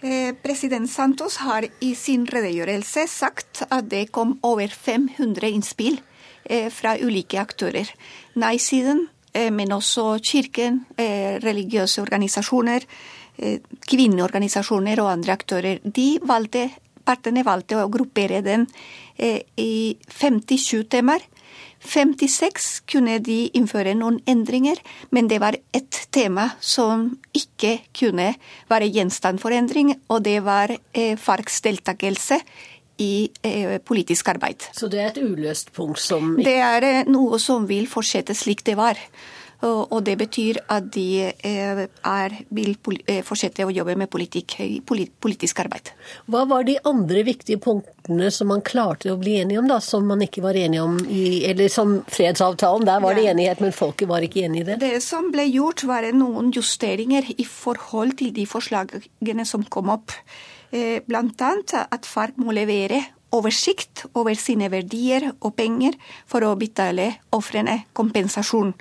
[0.02, 5.98] Eh, president Santos har i sin redegjørelse sagt at det kom over 500 innspill
[6.44, 7.90] eh, fra ulike aktører.
[8.38, 10.84] Nei-siden, eh, men også kirken,
[11.42, 12.86] religiøse organisasjoner,
[13.90, 15.78] kvinneorganisasjoner og andre aktører.
[15.82, 16.68] De valgte,
[17.04, 18.66] partene valgte å gruppere den
[19.20, 21.22] i 57 temaer
[21.82, 24.78] 56 kunne de innføre noen endringer,
[25.10, 28.32] men det var ett tema som ikke kunne
[28.70, 32.38] være gjenstand for endring, og det var Farks FARCs deltakelse
[33.02, 34.68] i eh, politisk arbeid.
[34.76, 38.62] Så det er et uløst punkt som Det er eh, noe som vil fortsette slik
[38.68, 39.00] det var.
[39.62, 42.72] Og det betyr at de eh, er, vil
[43.06, 44.56] eh, fortsette å jobbe med politikk,
[45.22, 45.92] politisk arbeid.
[46.26, 50.08] Hva var de andre viktige punktene som man klarte å bli enige om, da, som
[50.08, 54.10] man ikke var enige om i Eller som fredsavtalen, der var det enighet, men folket
[54.10, 54.80] var ikke enig i det?
[54.82, 60.14] Det som ble gjort, var noen justeringer i forhold til de forslagene som kom opp.
[60.72, 61.50] Bl.a.
[61.84, 65.96] at FARC må levere oversikt over sine verdier og penger
[66.28, 68.74] for å betale ofrene kompensasjon.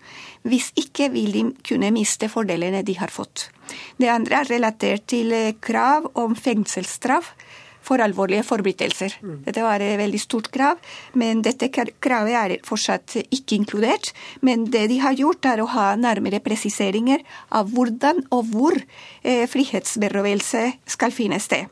[0.44, 3.50] Hvis ikke vil de kunne miste fordelene de har fått.
[3.98, 5.34] Det andre er relatert til
[5.64, 7.34] krav om fengselsstraff
[7.82, 9.18] for alvorlige forbrytelser.
[9.22, 9.38] Mm.
[9.48, 10.80] Dette var et veldig stort krav,
[11.18, 14.12] men dette kravet er fortsatt ikke inkludert.
[14.46, 19.48] Men det de har gjort, er å ha nærmere presiseringer av hvordan og hvor eh,
[19.50, 21.72] frihetsberøvelse skal finne sted.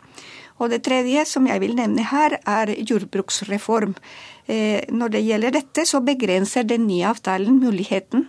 [0.60, 3.96] Og det tredje som jeg vil nevne her, er jordbruksreform.
[4.48, 8.28] Eh, når det gjelder dette, så begrenser den nye avtalen muligheten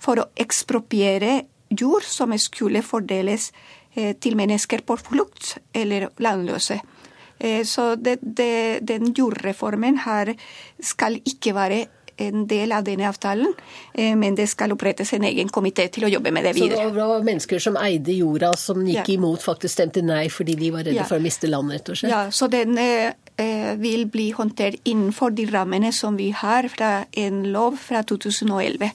[0.00, 3.50] for å ekspropriere jord som skulle fordeles
[3.94, 6.80] eh, til mennesker på flukt eller landløse.
[7.38, 10.34] Eh, så det, det, den jordreformen her
[10.84, 11.84] skal ikke være
[12.20, 13.52] en del av denne avtalen,
[13.94, 16.84] eh, men det skal opprettes en egen komité til å jobbe med det videre.
[16.84, 19.16] Så det var mennesker som eide jorda, som gikk ja.
[19.16, 21.08] imot, faktisk stemte nei fordi de var redde ja.
[21.08, 22.14] for å miste landet, rett og slett?
[22.14, 26.92] Ja, så den eh, eh, vil bli håndtert innenfor de rammene som vi har fra
[27.24, 28.90] en lov fra 2011.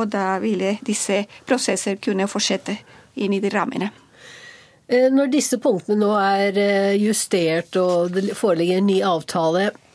[0.00, 2.78] Og da ville disse prosesser kunne fortsette
[3.20, 3.90] inn i de rammene.
[4.90, 6.56] Når disse punktene nå er
[6.98, 9.89] justert og det foreligger en ny avtale, Eh,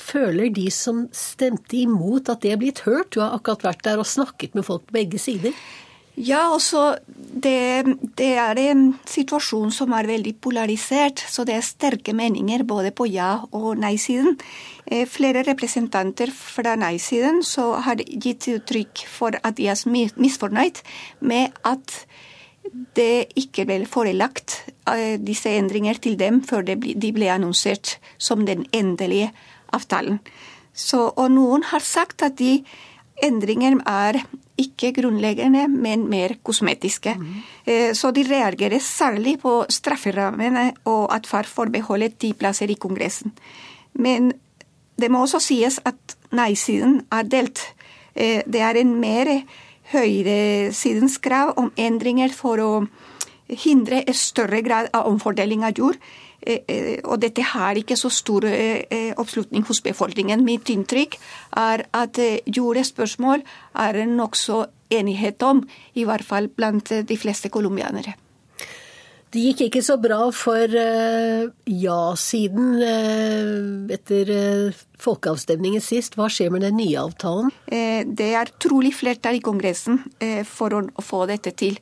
[0.00, 3.12] føler de som stemte imot at det er blitt hørt?
[3.14, 5.54] Du har akkurat vært der og snakket med folk på begge sider.
[6.16, 7.84] Ja, altså det,
[8.16, 13.04] det, er en situasjon som er veldig polarisert, så det er sterke meninger både på
[13.12, 14.38] ja- og nei-siden.
[14.88, 17.42] Eh, flere representanter fra nei-siden
[17.84, 19.76] har gitt uttrykk for at de er
[20.16, 20.80] misfornøyd
[21.20, 22.06] med at
[22.96, 28.66] det ikke ble forelagt eh, disse endringer til dem før de ble annonsert som den
[28.72, 29.32] endelige
[29.76, 30.20] avtalen.
[30.76, 32.60] Så, og noen har sagt at de
[33.24, 34.20] endringene er
[34.60, 37.12] ikke grunnleggende, men mer kosmetiske.
[37.16, 37.34] Mm.
[37.96, 43.34] Så de reagerer særlig på strafferammene og at far får beholde ti plasser i Kongressen.
[44.00, 44.32] Men
[45.00, 47.60] det må også sies at nei-siden er delt.
[48.14, 49.30] Eh, det er en mer
[49.96, 52.70] høyresidens krav om endringer for å
[53.48, 55.98] hindre en større grad av omfordeling av jord,
[56.46, 58.44] og dette har ikke så stor
[59.18, 60.44] oppslutning hos befolkningen.
[60.46, 61.16] Mitt inntrykk
[61.58, 63.42] er at jordespørsmål
[63.86, 64.60] er nokså
[64.94, 68.14] enighet om, i hvert fall blant de fleste colombianere.
[69.34, 70.70] Det gikk ikke så bra for
[71.66, 72.78] ja-siden
[73.92, 74.30] etter
[75.02, 76.14] folkeavstemningen sist.
[76.16, 77.50] Hva skjer med den nye avtalen?
[77.66, 79.98] Det er trolig flertall i Kongressen
[80.48, 81.76] for å få dette til.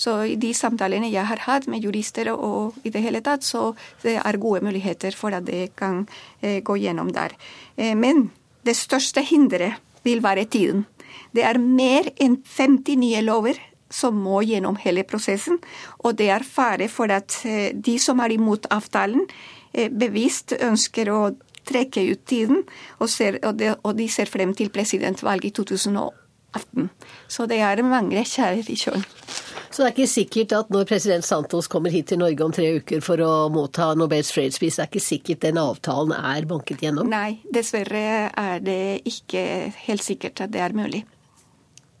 [0.00, 3.74] Så i de samtalene jeg har hatt med jurister og i det hele tatt, så
[4.00, 6.06] det er gode muligheter for at det kan
[6.40, 7.34] eh, gå gjennom der.
[7.76, 8.30] Eh, men
[8.64, 10.86] det største hinderet vil være tiden.
[11.36, 13.60] Det er mer enn 50 nye lover
[13.90, 15.58] som må gjennom hele prosessen,
[16.04, 19.26] og det er fare for at eh, de som er imot avtalen,
[19.70, 21.18] bevisst ønsker å
[21.70, 22.64] trekke ut tiden,
[22.98, 26.88] og, ser, og, de, og de ser frem til presidentvalget i 2018.
[27.30, 29.06] Så det er mange kjære i kjølen.
[29.70, 32.66] Så det er ikke sikkert at når president Santos kommer hit til Norge om tre
[32.80, 37.06] uker for å motta Nobels fredspris, det er ikke sikkert den avtalen er banket gjennom?
[37.12, 38.02] Nei, dessverre
[38.34, 39.44] er det ikke
[39.86, 41.04] helt sikkert at det er mulig.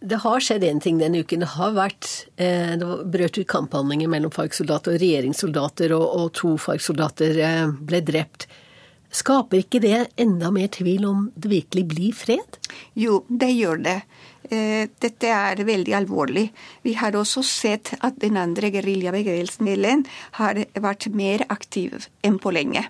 [0.00, 1.44] Det har skjedd én ting denne uken.
[1.44, 2.08] Det har vært
[2.40, 8.00] eh, det brøt ut kamphandlinger mellom FARC-soldater og regjeringssoldater, og, og to FARC-soldater eh, ble
[8.08, 8.48] drept.
[9.10, 12.60] Skaper ikke det enda mer tvil om det virkelig blir fred?
[12.94, 13.96] Jo, det gjør det.
[14.50, 16.46] Eh, dette er veldig alvorlig.
[16.86, 20.06] Vi har også sett at den andre geriljabevegelsen
[20.38, 22.86] har vært mer aktiv enn på lenge.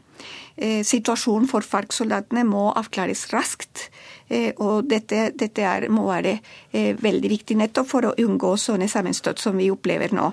[0.60, 3.88] Eh, situasjonen for FARC-soldatene må avklares raskt.
[4.30, 6.38] Eh, og dette, dette er, må være
[6.72, 10.30] veldig viktig nettopp for å unngå sånne sammenstøt som vi opplever nå.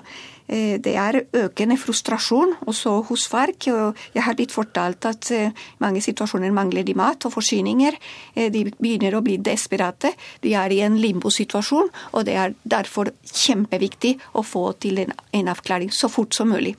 [0.48, 3.68] Eh, det er økende frustrasjon også hos FARC.
[4.14, 5.52] Jeg har blitt fortalt at eh,
[5.84, 7.98] mange situasjoner mangler de mat og forsyninger.
[8.34, 10.14] Eh, de begynner å bli desperate.
[10.40, 15.92] De er i en limbosituasjon, og det er derfor kjempeviktig å få til en avklaring
[15.92, 16.78] så fort som mulig.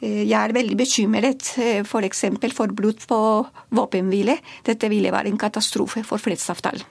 [0.00, 2.24] Jeg er veldig bekymret f.eks.
[2.28, 3.20] For, for blod på
[3.72, 4.36] våpenhvile.
[4.66, 6.84] Dette ville være en katastrofe for fredsavtalen.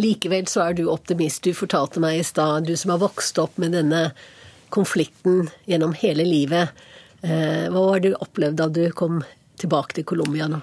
[0.00, 1.44] Likevel så er du optimist.
[1.46, 4.08] Du fortalte meg i stad, du som har vokst opp med denne
[4.74, 6.74] konflikten gjennom hele livet.
[7.22, 9.22] Eh, hva var det du opplevde da du kom
[9.60, 10.58] tilbake til Colombia nå?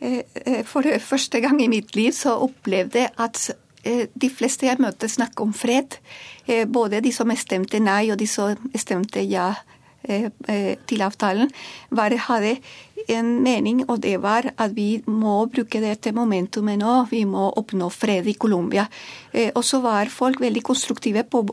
[0.00, 3.50] Eh, eh, for første gang i mitt liv så opplevde jeg at
[3.84, 5.98] de fleste jeg møtte, snakker om fred.
[6.72, 9.50] Både de som stemte nei, og de som stemte ja
[10.04, 11.48] til avtalen,
[11.94, 12.58] bare hadde
[13.08, 16.94] en mening, og det var at vi må bruke dette momentumet nå.
[17.10, 18.84] Vi må oppnå fred i Colombia.
[19.54, 21.46] Og så var folk veldig konstruktive på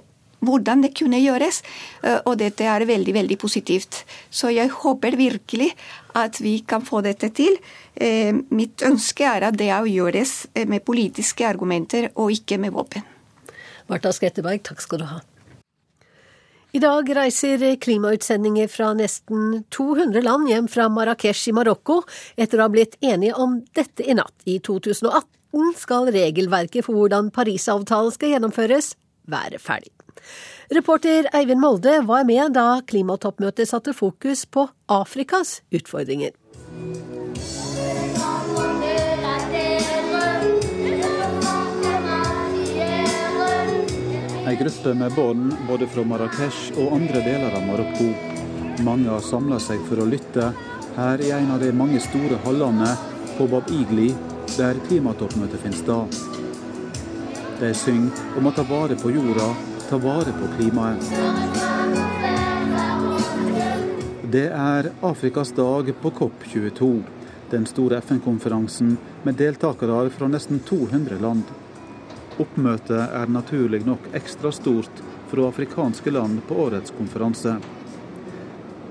[0.46, 1.62] hvordan det kunne gjøres.
[2.04, 4.04] Eh, og dette er veldig, veldig positivt.
[4.30, 5.72] Så jeg håper virkelig
[6.18, 7.58] at vi kan få dette til.
[7.96, 13.06] Eh, mitt ønske er at det gjøres eh, med politiske argumenter og ikke med våpen.
[13.90, 15.22] Marta Skretteberg, takk skal du ha.
[16.72, 21.98] I dag reiser klimautsendinger fra nesten 200 land hjem fra Marrakech i Marokko
[22.40, 24.32] etter å ha blitt enige om dette i natt.
[24.48, 28.94] I 2018 skal regelverket for hvordan Parisavtalen skal gjennomføres,
[29.28, 29.92] være ferdig.
[30.72, 36.32] Reporter Eivind Molde var med da klimatoppmøtet satte fokus på Afrikas utfordringer.
[44.52, 48.10] Ei gruppe med barn både fra Marrakech og andre deler av Marokko.
[48.84, 50.50] Mange har samla seg for å lytte
[50.98, 52.90] her i en av de mange store hallene
[53.38, 54.10] på Bab Igli,
[54.58, 56.20] der klimatoppmøtet finner sted.
[57.62, 59.48] De synger om å ta vare på jorda
[59.88, 61.08] ta vare på klimaet.
[64.36, 66.94] Det er Afrikas dag på COP22,
[67.56, 71.61] den store FN-konferansen med deltakere fra nesten 200 land.
[72.40, 77.58] Oppmøtet er naturlig nok ekstra stort fra afrikanske land på årets konferanse.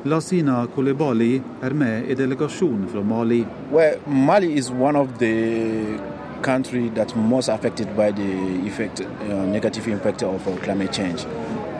[0.05, 3.45] Lasina Kolibali er med i delegasjonen fra Mali.
[3.73, 5.99] Well, Mali is one of the
[6.43, 11.27] country that most affected by the effect, uh, negative impact of uh, climate change.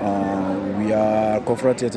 [0.03, 1.97] Uh, we are confronted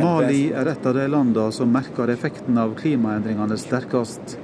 [0.00, 4.38] Mali er et av de landene som merker effekten av klimaendringene sterkest.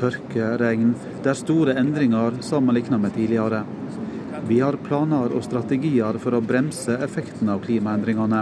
[0.00, 3.64] Tørke, regn, det er store endringer sammenlignet med tidligere.
[4.48, 8.40] Vi har planer og strategier for å bremse effekten av klimaendringene,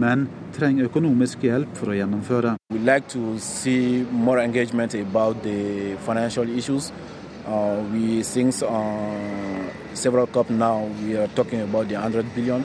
[0.00, 0.24] men
[0.56, 2.54] trenger økonomisk hjelp for å gjennomføre.
[2.72, 6.92] We like to see more engagement about the financial issues.
[7.46, 12.64] Uh, we since uh, several cup now we are talking about the 100 billion.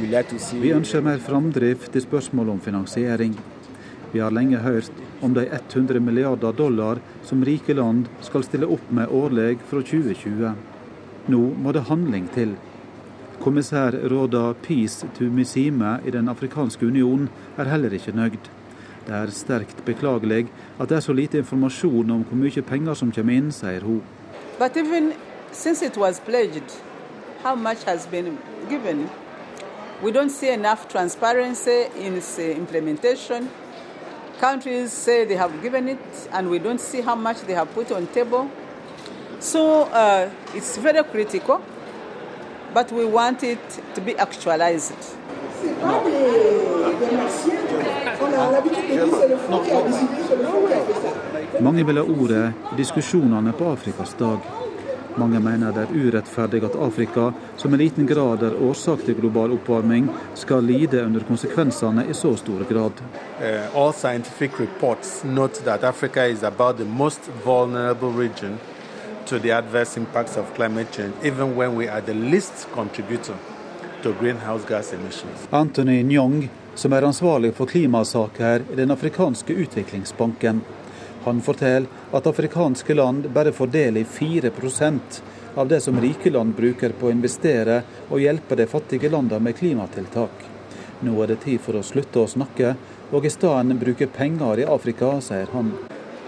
[0.00, 3.36] We like to see Vi ønsker mer framdrift i spørsmålet om finansiering.
[4.12, 8.90] Vi har lenge hørt om de 100 milliarder dollar som rike land skal stille opp
[8.90, 10.52] med årlig fra 2020.
[11.26, 12.56] Nå må det handling til.
[13.42, 18.48] Kommissær Råda Peace Musime i Den afrikanske union er heller ikke nøyd.
[19.06, 20.46] Det er sterkt beklagelig
[20.80, 24.02] at det er så lite informasjon om hvor mye penger som kommer inn, sier hun.
[24.58, 25.12] But even
[25.52, 26.72] since it was pledged,
[27.44, 28.38] how much has been
[28.68, 29.08] given?
[30.02, 33.48] We don't see enough transparency in its implementation.
[34.40, 37.90] Countries say they have given it, and we don't see how much they have put
[37.90, 38.48] on table.
[39.40, 41.60] So uh, it's very critical,
[42.74, 45.16] but we want it to be actualized.
[51.60, 54.65] Mange vil ha ordet diskusjonene på Afrikas dag.
[55.16, 59.54] Mange mener det er urettferdig at Afrika, som i liten grad er årsak til global
[59.54, 63.00] oppvarming, skal lide under konsekvensene i så stor grad.
[63.40, 68.58] Uh, all scientific reports note that Africa is about the most vulnerable region
[69.26, 73.34] to the adverse impacts of climate change, even when we are the least contributor
[74.02, 75.48] to greenhouse gas emissions.
[75.50, 80.60] Anthony Nyong, som er ansvarlig for klimasaker i Den afrikanske utviklingsbanken,
[81.26, 85.20] han forteller at afrikanske land bare får del i 4%
[85.56, 89.58] av det som rike land bruker på å investere og hjelpe de fattige landene med
[89.58, 90.46] klimatiltak.
[91.00, 92.74] Nå er det tid for å slutte å snakke,
[93.12, 95.74] og i stedet bruke penger i Afrika, sier han.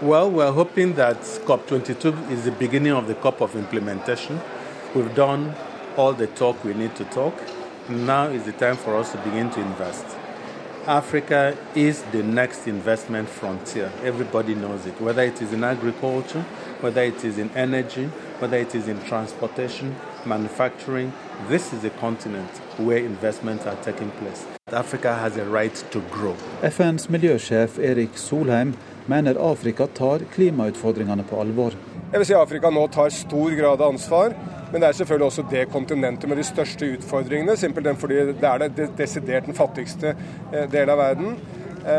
[0.01, 4.39] Well, we're hoping that COP22 is the beginning COP of implementation.
[4.93, 5.53] We've done
[5.97, 7.33] all the talk we need to talk.
[7.89, 10.18] Now is the time for us to begin to invest.
[10.89, 13.91] Africa is the next investment frontier.
[14.03, 16.43] Everybody knows it, whether it is in agriculture,
[16.81, 18.05] whether it is in energy,
[18.39, 21.13] whether it is in transportation, manufacturing.
[21.47, 24.47] This is a continent where investments are taking place.
[24.71, 26.35] Africa has a right to grow.
[26.63, 28.73] FNs miljøsjef Erik Solheim
[29.07, 31.77] mener Afrika tar klimautfordringene på alvor.
[32.11, 34.33] Jeg vil si Afrika nå tar stor grad av ansvar,
[34.71, 37.57] men det er selvfølgelig også det kontinentet med de største utfordringene.
[37.57, 40.15] Simpelthen fordi det er det desidert den fattigste
[40.51, 41.39] delen av verden.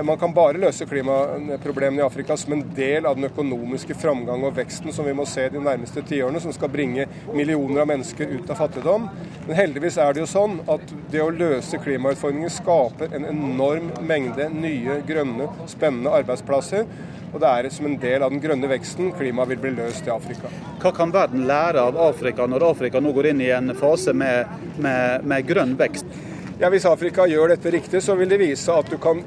[0.04, 4.52] Man kan bare løse klimaproblemene i Afrika som en del av den økonomiske framgang og
[4.58, 8.52] veksten som vi må se de nærmeste tiårene, som skal bringe millioner av mennesker ut
[8.52, 9.08] av fattigdom.
[9.46, 14.50] Men heldigvis er det jo sånn at det å løse klimautfordringer skaper en enorm mengde
[14.52, 16.84] nye, grønne, spennende arbeidsplasser.
[17.30, 20.12] Og det er som en del av den grønne veksten klimaet vil bli løst i
[20.14, 20.50] Afrika.
[20.82, 24.50] Hva kan verden lære av Afrika når Afrika nå går inn i en fase med,
[24.82, 26.18] med, med grønn vekst?
[26.60, 29.22] Ja, Hvis Afrika gjør dette riktig, så vil det vise at du kan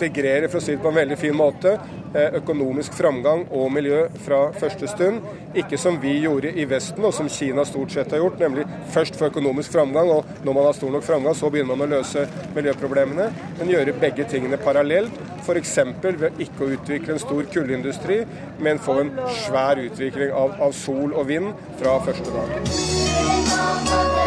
[0.00, 1.76] integrere for å si det på en veldig fin måte,
[2.10, 5.20] økonomisk framgang og miljø fra første stund.
[5.54, 9.18] Ikke som vi gjorde i Vesten, og som Kina stort sett har gjort, nemlig først
[9.18, 12.26] få økonomisk framgang, og når man har stor nok framgang, så begynner man å løse
[12.56, 13.30] miljøproblemene.
[13.60, 15.20] Men gjøre begge tingene parallelt.
[15.40, 15.76] F.eks.
[16.02, 18.22] ved ikke å utvikle en stor kullindustri,
[18.58, 24.19] men få en svær utvikling av, av sol og vind fra første dag.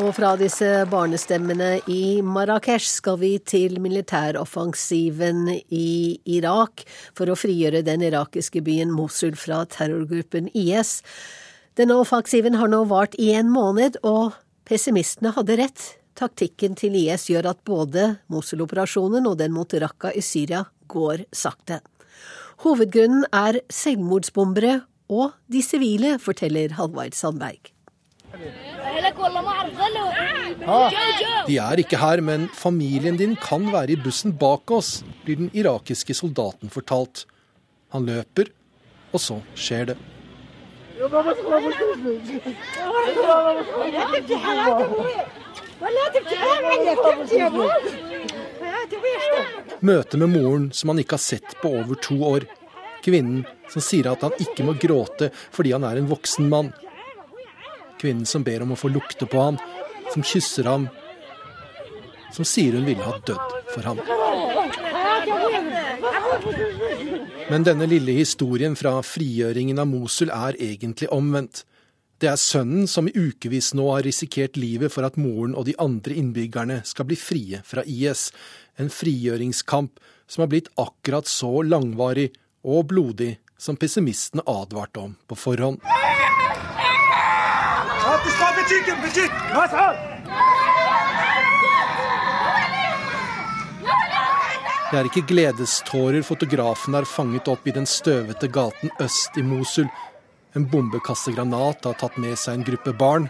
[0.00, 6.86] Og fra disse barnestemmene i Marrakech skal vi til militæroffensiven i Irak
[7.16, 11.02] for å frigjøre den irakiske byen Mosul fra terrorgruppen IS.
[11.76, 15.82] Denne offensiven har nå vart i en måned, og pessimistene hadde rett.
[16.16, 21.82] Taktikken til IS gjør at både Mosul-operasjonen og den mot Raqqa i Syria går sakte.
[22.64, 24.78] Hovedgrunnen er selvmordsbombere
[25.12, 27.74] og de sivile, forteller Halvard Sandberg.
[31.46, 35.50] De er ikke her, men familien din kan være i bussen bak oss, blir den
[35.56, 37.26] irakiske soldaten fortalt.
[37.94, 38.52] Han løper,
[39.10, 39.98] og så skjer det.
[49.80, 52.46] Møte med moren som han ikke har sett på over to år.
[53.00, 56.68] Kvinnen som sier at han ikke må gråte fordi han er en voksen mann.
[58.00, 59.58] Kvinnen som ber om å få lukte på ham,
[60.12, 60.88] som kysser ham,
[62.32, 64.00] som sier hun ville ha dødd for ham.
[67.50, 71.64] Men denne lille historien fra frigjøringen av Mosul er egentlig omvendt.
[72.20, 75.74] Det er sønnen som i ukevis nå har risikert livet for at moren og de
[75.80, 78.28] andre innbyggerne skal bli frie fra IS.
[78.80, 79.98] En frigjøringskamp
[80.30, 82.28] som har blitt akkurat så langvarig
[82.62, 85.80] og blodig som pessimistene advarte om på forhånd.
[94.90, 99.86] Det er ikke gledestårer fotografen har fanget opp i den støvete gaten øst i Mosul.
[100.58, 103.28] En bombekastegranat har tatt med seg en gruppe barn.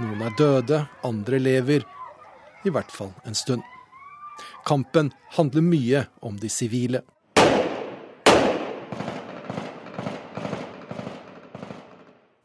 [0.00, 1.84] Noen er døde, andre lever.
[2.64, 3.62] I hvert fall en stund.
[4.64, 7.04] Kampen handler mye om de sivile.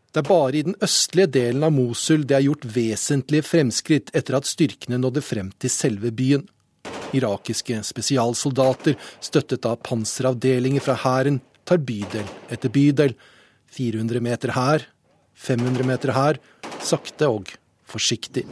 [0.09, 4.39] Det er bare i den østlige delen av Mosul det er gjort vesentlige fremskritt etter
[4.39, 6.47] at styrkene nådde frem til selve byen.
[7.13, 13.13] Irakiske spesialsoldater, støttet av panseravdelinger fra hæren, tar bydel etter bydel.
[13.69, 14.87] 400 meter her,
[15.37, 16.41] 500 meter her.
[16.81, 17.53] Sakte og
[17.85, 18.47] forsiktig.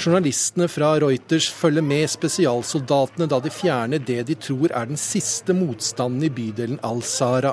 [0.00, 5.52] Journalistene fra Reuters følger med spesialsoldatene da de fjerner det de tror er den siste
[5.52, 7.52] motstanden i bydelen Al-Sara.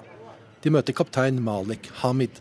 [0.63, 2.39] De møter kaptein Malik Hamid.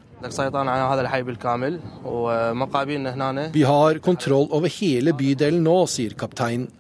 [3.59, 6.71] Vi har kontroll over hele bydelen nå, sier kapteinen.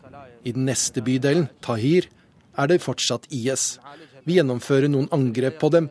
[0.47, 2.07] I den neste bydelen, Tahir,
[2.55, 3.81] er det fortsatt IS.
[4.23, 5.91] Vi gjennomfører noen angrep på dem,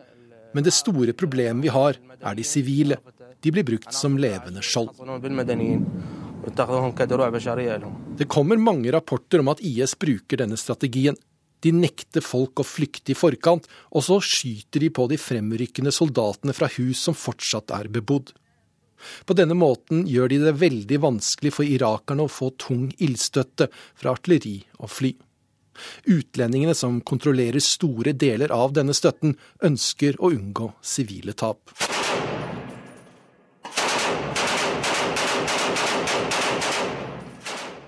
[0.56, 2.96] men det store problemet vi har, er de sivile.
[3.44, 4.96] De blir brukt som levende skjold.
[8.16, 11.18] Det kommer mange rapporter om at IS bruker denne strategien.
[11.64, 16.54] De nekter folk å flykte i forkant, og så skyter de på de fremrykkende soldatene
[16.54, 18.32] fra hus som fortsatt er bebodd.
[19.26, 24.14] På denne måten gjør de det veldig vanskelig for irakerne å få tung ildstøtte fra
[24.16, 25.12] artilleri og fly.
[26.08, 31.60] Utlendingene som kontrollerer store deler av denne støtten, ønsker å unngå sivile tap.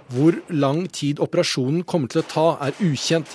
[0.08, 3.28] Hvor lang tid operasjonen kommer til å ta, er ukjent.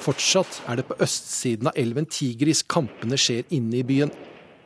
[0.00, 4.12] Fortsatt er det på østsiden av elven Tigris kampene skjer inne i byen.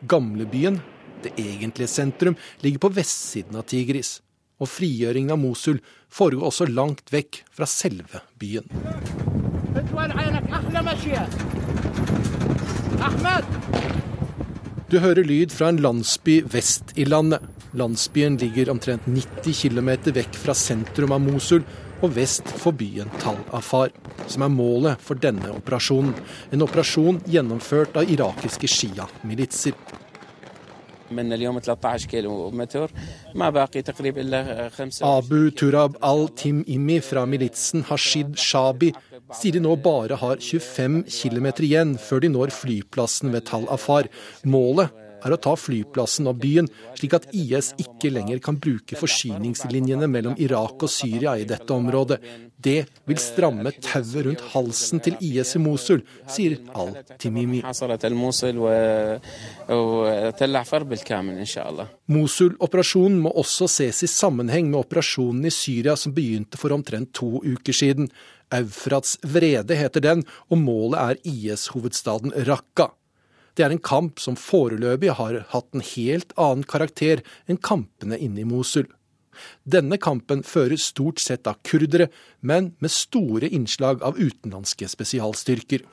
[0.04, 0.76] Gamlebyen,
[1.24, 4.18] det egentlige sentrum, ligger på vestsiden av Tigris.
[4.60, 5.80] Og frigjøringen av Mosul
[6.12, 8.68] foregår også langt vekk fra selve byen.
[14.92, 17.53] Du hører lyd fra en landsby vest i landet.
[17.74, 21.64] Landsbyen ligger omtrent 90 km vekk fra sentrum av Mosul
[22.04, 23.90] og vest for byen Tal Afar,
[24.30, 26.14] som er målet for denne operasjonen.
[26.52, 29.74] En operasjon gjennomført av irakiske Shia-militser.
[35.04, 38.90] Abu Turab al-Tim-Imi fra militsen Hashid Shabi
[39.34, 44.08] sier de nå bare har 25 km igjen før de når flyplassen ved Tal Afar.
[44.44, 46.68] Målet er å ta flyplassen og byen,
[46.98, 52.20] slik at IS ikke lenger kan bruke forsyningslinjene mellom Irak og Syria i dette området.
[52.64, 57.60] Det vil stramme tauet rundt halsen til IS i Mosul, sier al-Timimi.
[62.14, 67.40] Mosul-operasjonen må også ses i sammenheng med operasjonen i Syria som begynte for omtrent to
[67.44, 68.10] uker siden.
[68.54, 72.92] Eufrats vrede heter den, og målet er IS-hovedstaden Raqqa.
[73.54, 78.42] Det er en kamp som foreløpig har hatt en helt annen karakter enn kampene inne
[78.42, 78.88] i Mosul.
[79.66, 82.08] Denne kampen føres stort sett av kurdere,
[82.40, 85.86] men med store innslag av utenlandske spesialstyrker.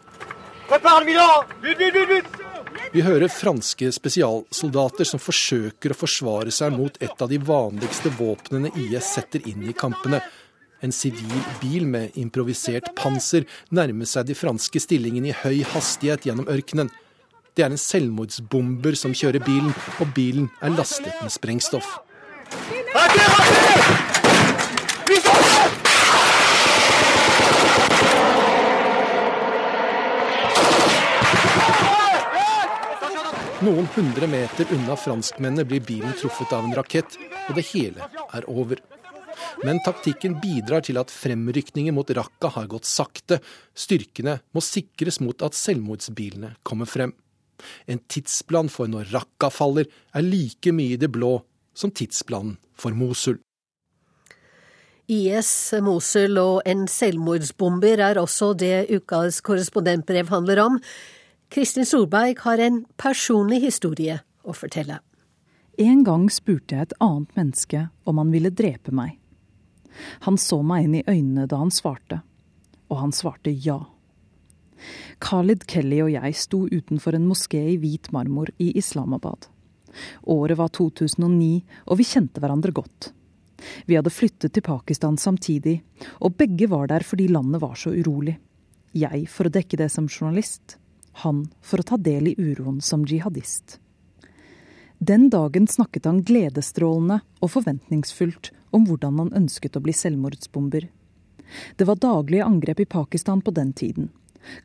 [2.92, 8.72] Vi hører franske spesialsoldater som forsøker å forsvare seg mot et av de vanligste våpnene
[8.88, 10.22] IS setter inn i kampene.
[10.82, 16.50] En sivil bil med improvisert panser nærmer seg de franske stillingene i høy hastighet gjennom
[16.50, 16.90] ørkenen.
[17.52, 21.98] Det er en selvmordsbomber som kjører bilen, og bilen er lastet med sprengstoff.
[33.62, 37.18] Noen hundre meter unna franskmennene blir bilen truffet av en rakett,
[37.50, 38.80] og det hele er over.
[39.68, 43.42] Men taktikken bidrar til at fremrykningen mot Raqqa har gått sakte.
[43.76, 47.12] Styrkene må sikres mot at selvmordsbilene kommer frem.
[47.88, 51.40] En tidsplan for når Raqqa faller, er like mye i det blå
[51.74, 53.40] som tidsplanen for Mosul.
[55.12, 60.78] IS, Mosul og en selvmordsbomber er også det ukas korrespondentbrev handler om.
[61.52, 65.02] Kristin Solberg har en personlig historie å fortelle.
[65.82, 69.18] En gang spurte jeg et annet menneske om han ville drepe meg.
[70.24, 72.22] Han så meg inn i øynene da han svarte,
[72.88, 73.82] og han svarte ja.
[75.22, 79.48] Khalid Kelly og jeg sto utenfor en moské i hvit marmor i Islamabad.
[80.24, 81.52] Året var 2009,
[81.88, 83.12] og vi kjente hverandre godt.
[83.86, 85.82] Vi hadde flyttet til Pakistan samtidig,
[86.20, 88.38] og begge var der fordi landet var så urolig.
[88.98, 90.78] Jeg for å dekke det som journalist,
[91.24, 93.78] han for å ta del i uroen som jihadist.
[95.02, 100.88] Den dagen snakket han gledesstrålende og forventningsfullt om hvordan han ønsket å bli selvmordsbomber.
[101.76, 104.12] Det var daglige angrep i Pakistan på den tiden.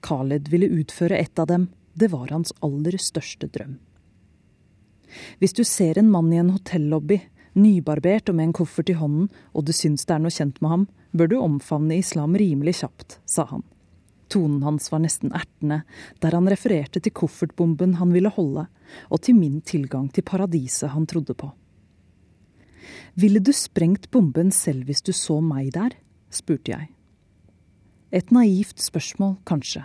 [0.04, 1.68] Khaled ville utføre et av dem.
[1.94, 3.78] Det var hans aller største drøm.
[5.40, 7.20] Hvis du ser en mann i en hotellobby,
[7.56, 10.72] Nybarbert og med en koffert i hånden, og du syns det er noe kjent med
[10.72, 10.82] ham,
[11.16, 13.62] bør du omfavne islam rimelig kjapt, sa han.
[14.28, 15.80] Tonen hans var nesten ertende,
[16.20, 18.66] der han refererte til koffertbomben han ville holde,
[19.08, 21.48] og til min tilgang til paradiset han trodde på.
[23.16, 25.96] Ville du sprengt bomben selv hvis du så meg der?
[26.28, 26.90] spurte jeg.
[28.14, 29.82] Et naivt spørsmål, kanskje.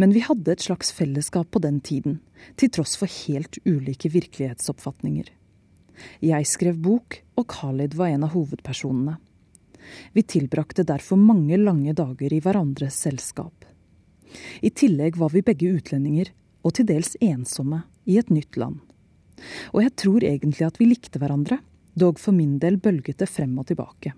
[0.00, 2.20] Men vi hadde et slags fellesskap på den tiden,
[2.56, 5.28] til tross for helt ulike virkelighetsoppfatninger.
[6.24, 9.18] Jeg skrev bok, og Khalid var en av hovedpersonene.
[10.16, 13.64] Vi tilbrakte derfor mange lange dager i hverandres selskap.
[14.60, 16.32] I tillegg var vi begge utlendinger,
[16.66, 18.80] og til dels ensomme, i et nytt land.
[19.74, 21.60] Og jeg tror egentlig at vi likte hverandre,
[21.94, 24.12] dog for min del bølget det frem og tilbake.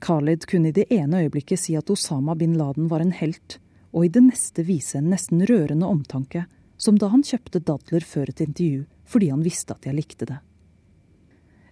[0.00, 3.58] Khalid kunne i det ene øyeblikket si at Osama bin Laden var en helt,
[3.92, 6.46] og i det neste vise en nesten rørende omtanke,
[6.80, 10.38] som da han kjøpte dadler før et intervju fordi han visste at jeg likte det.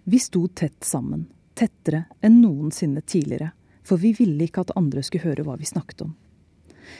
[0.03, 5.29] Vi sto tett sammen, tettere enn noensinne tidligere, for vi ville ikke at andre skulle
[5.29, 6.15] høre hva vi snakket om.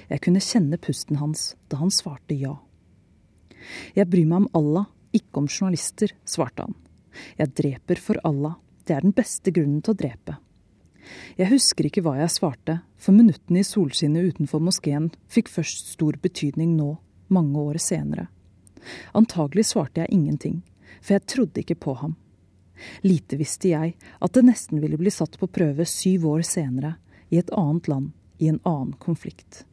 [0.08, 2.56] Jeg kunne kjenne pusten hans da han svarte ja.
[3.98, 6.78] Jeg bryr meg om Allah, ikke om journalister, svarte han.
[7.40, 10.38] Jeg dreper for Allah, det er den beste grunnen til å drepe.
[11.40, 16.18] Jeg husker ikke hva jeg svarte, for minuttene i solskinnet utenfor moskeen fikk først stor
[16.22, 16.96] betydning nå,
[17.30, 18.28] mange år senere.
[19.18, 20.60] Antagelig svarte jeg ingenting,
[21.02, 22.18] for jeg trodde ikke på ham.
[23.04, 26.96] Lite visste jeg at det nesten ville bli satt på prøve syv år senere,
[27.30, 29.66] i et annet land, i en annen konflikt.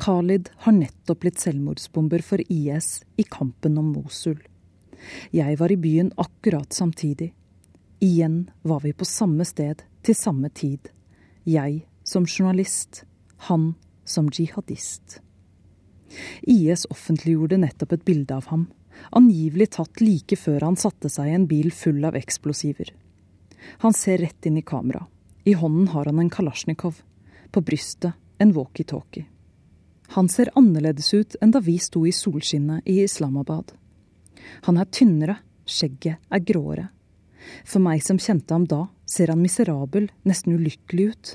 [0.00, 4.38] Khalid har nettopp blitt selvmordsbomber for IS i kampen om Mosul.
[5.32, 7.30] Jeg var i byen akkurat samtidig.
[8.00, 10.88] Igjen var vi på samme sted til samme tid.
[11.44, 13.04] Jeg som journalist,
[13.50, 13.74] han
[14.04, 15.20] som jihadist.
[16.42, 18.68] IS offentliggjorde nettopp et bilde av ham
[19.10, 22.92] angivelig tatt like før han satte seg i en bil full av eksplosiver.
[23.84, 25.06] Han ser rett inn i kamera.
[25.44, 27.02] I hånden har han en kalasjnikov.
[27.50, 29.26] På brystet en walkietalkie.
[30.14, 33.72] Han ser annerledes ut enn da vi sto i solskinnet i Islamabad.
[34.66, 35.36] Han er tynnere,
[35.66, 36.88] skjegget er gråere.
[37.64, 41.32] For meg som kjente ham da, ser han miserabel, nesten ulykkelig ut.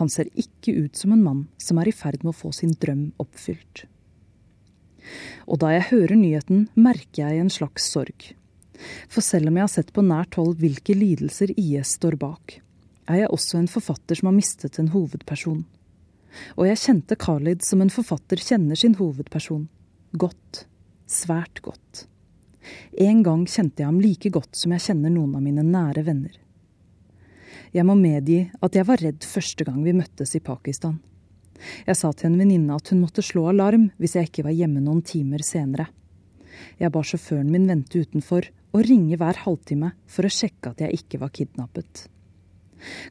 [0.00, 2.74] Han ser ikke ut som en mann som er i ferd med å få sin
[2.80, 3.86] drøm oppfylt.
[5.46, 8.32] Og da jeg hører nyheten, merker jeg en slags sorg.
[9.08, 12.58] For selv om jeg har sett på nært hold hvilke lidelser IS står bak,
[13.06, 15.62] er jeg også en forfatter som har mistet en hovedperson.
[16.58, 19.68] Og jeg kjente Khalid som en forfatter kjenner sin hovedperson.
[20.18, 20.66] Godt.
[21.06, 22.04] Svært godt.
[22.98, 26.34] En gang kjente jeg ham like godt som jeg kjenner noen av mine nære venner.
[27.74, 30.98] Jeg må medgi at jeg var redd første gang vi møttes i Pakistan.
[31.86, 34.82] Jeg sa til en venninne at hun måtte slå alarm hvis jeg ikke var hjemme
[34.84, 35.88] noen timer senere.
[36.80, 41.00] Jeg ba sjåføren min vente utenfor og ringe hver halvtime for å sjekke at jeg
[41.00, 42.06] ikke var kidnappet.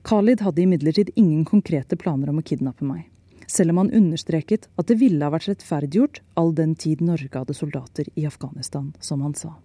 [0.05, 3.07] Khalid hadde imidlertid ingen konkrete planer om å kidnappe meg,
[3.47, 7.57] selv om han understreket at det ville ha vært rettferdiggjort all den tid Norge hadde
[7.57, 9.55] soldater i Afghanistan, som han sa.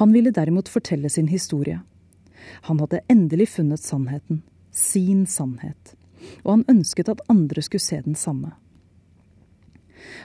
[0.00, 1.80] Han ville derimot fortelle sin historie.
[2.68, 5.94] Han hadde endelig funnet sannheten, sin sannhet,
[6.42, 8.52] og han ønsket at andre skulle se den samme.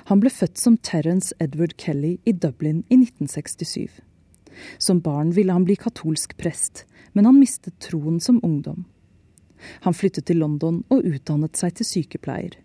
[0.10, 4.02] Han ble født som Terence Edward Kelly i Dublin i 1967.
[4.78, 8.86] Som barn ville han bli katolsk prest, men han mistet troen som ungdom.
[9.86, 12.58] Han flyttet til London og utdannet seg til sykepleier.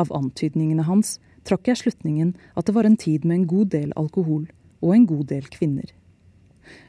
[0.00, 3.94] Av antydningene hans trakk jeg slutningen at det var en tid med en god del
[4.00, 4.46] alkohol
[4.80, 5.88] og en god del kvinner.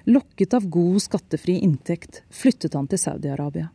[0.06, 3.72] Lokket av god skattefri inntekt flyttet han til Saudi-Arabia.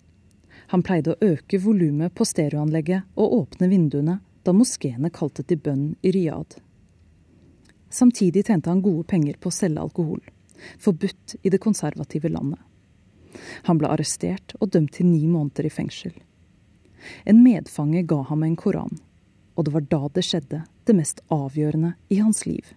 [0.72, 5.91] Han pleide å øke volumet på stereoanlegget og åpne vinduene da moskeene kalte til bønn
[6.03, 6.59] i Riyadh.
[7.91, 10.22] Samtidig tjente han gode penger på å selge alkohol,
[10.82, 12.61] forbudt i det konservative landet.
[13.68, 16.14] Han ble arrestert og dømt til ni måneder i fengsel.
[17.24, 18.99] En medfange ga ham en koran,
[19.55, 22.72] og det var da det skjedde, det mest avgjørende i hans liv.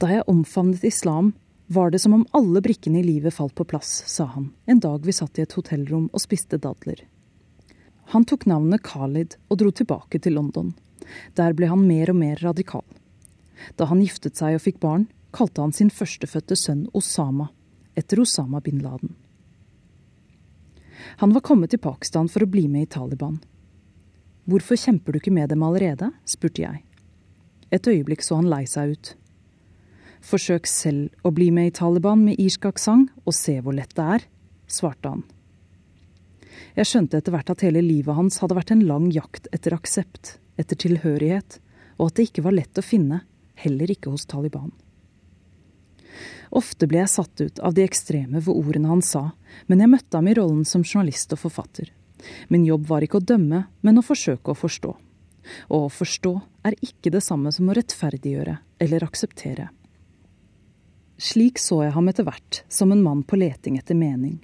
[0.00, 1.32] Da jeg omfavnet islam,
[1.70, 5.04] var det som om alle brikkene i livet falt på plass, sa han en dag
[5.06, 7.04] vi satt i et hotellrom og spiste dadler.
[8.10, 10.72] Han tok navnet Khalid og dro tilbake til London.
[11.38, 12.82] Der ble han mer og mer radikal.
[13.78, 17.52] Da han giftet seg og fikk barn, kalte han sin førstefødte sønn Osama,
[17.94, 19.14] etter Osama bin Laden.
[21.22, 23.38] Han var kommet til Pakistan for å bli med i Taliban.
[24.50, 26.10] Hvorfor kjemper du ikke med dem allerede?
[26.28, 26.84] spurte jeg.
[27.70, 29.12] Et øyeblikk så han lei seg ut.
[30.26, 34.06] Forsøk selv å bli med i Taliban med irsk aksent, og se hvor lett det
[34.16, 34.26] er,
[34.68, 35.22] svarte han.
[36.76, 40.36] Jeg skjønte etter hvert at hele livet hans hadde vært en lang jakt etter aksept,
[40.60, 41.58] etter tilhørighet,
[41.98, 43.22] og at det ikke var lett å finne,
[43.60, 44.72] heller ikke hos Taliban.
[46.50, 49.30] Ofte ble jeg satt ut av de ekstreme ved ordene han sa,
[49.66, 51.92] men jeg møtte ham i rollen som journalist og forfatter.
[52.48, 54.94] Min jobb var ikke å dømme, men å forsøke å forstå.
[55.72, 56.32] Og å forstå
[56.68, 59.70] er ikke det samme som å rettferdiggjøre eller akseptere.
[61.20, 64.38] Slik så jeg ham etter hvert, som en mann på leting etter mening.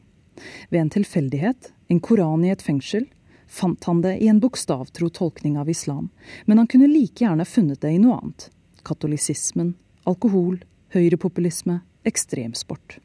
[0.68, 3.06] Ved en tilfeldighet, en koran i et fengsel,
[3.46, 6.10] fant han det i en bokstavtro tolkning av islam,
[6.44, 8.48] men han kunne like gjerne funnet det i noe annet.
[8.84, 9.72] Katolisismen,
[10.04, 10.58] alkohol,
[10.96, 12.98] høyrepopulisme, ekstremsport.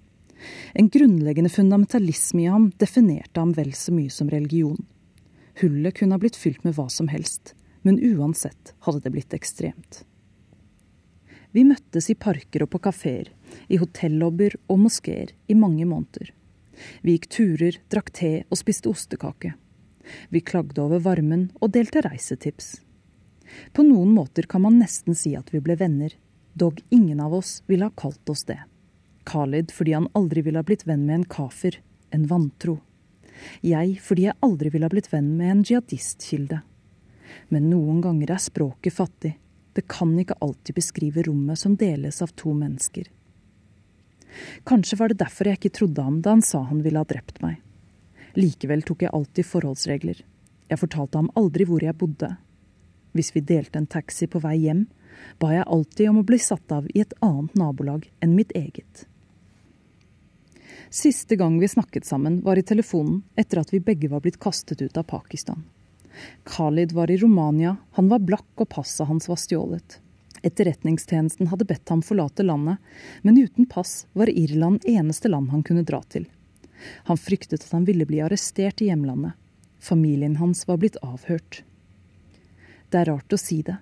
[0.73, 4.79] En grunnleggende fundamentalisme i ham definerte ham vel så mye som religion.
[5.61, 7.53] Hullet kunne ha blitt fylt med hva som helst,
[7.85, 10.03] men uansett hadde det blitt ekstremt.
[11.51, 13.27] Vi møttes i parker og på kafeer,
[13.67, 16.31] i hotellobber og moskeer i mange måneder.
[17.03, 19.53] Vi gikk turer, drakk te og spiste ostekake.
[20.31, 22.79] Vi klagde over varmen og delte reisetips.
[23.75, 26.15] På noen måter kan man nesten si at vi ble venner,
[26.53, 28.59] dog ingen av oss ville ha kalt oss det.
[29.23, 31.79] Khalid fordi han aldri ville ha blitt venn med en kafir,
[32.09, 32.79] en vantro.
[33.65, 36.61] Jeg fordi jeg aldri ville ha blitt venn med en jihadistkilde.
[37.49, 39.35] Men noen ganger er språket fattig.
[39.73, 43.07] Det kan ikke alltid beskrive rommet som deles av to mennesker.
[44.67, 47.41] Kanskje var det derfor jeg ikke trodde ham da han sa han ville ha drept
[47.43, 47.59] meg.
[48.35, 50.21] Likevel tok jeg alltid forholdsregler.
[50.71, 52.29] Jeg fortalte ham aldri hvor jeg bodde.
[53.11, 54.85] Hvis vi delte en taxi på vei hjem,
[55.39, 59.05] ba jeg alltid om å bli satt av i et annet nabolag enn mitt eget.
[60.91, 64.82] Siste gang vi snakket sammen, var i telefonen etter at vi begge var blitt kastet
[64.82, 65.64] ut av Pakistan.
[66.43, 70.01] Khalid var i Romania, han var blakk og passet hans var stjålet.
[70.43, 72.78] Etterretningstjenesten hadde bedt ham forlate landet,
[73.22, 76.26] men uten pass var Irland eneste land han kunne dra til.
[77.07, 79.38] Han fryktet at han ville bli arrestert i hjemlandet.
[79.80, 81.62] Familien hans var blitt avhørt.
[82.89, 83.78] Det er rart å si det,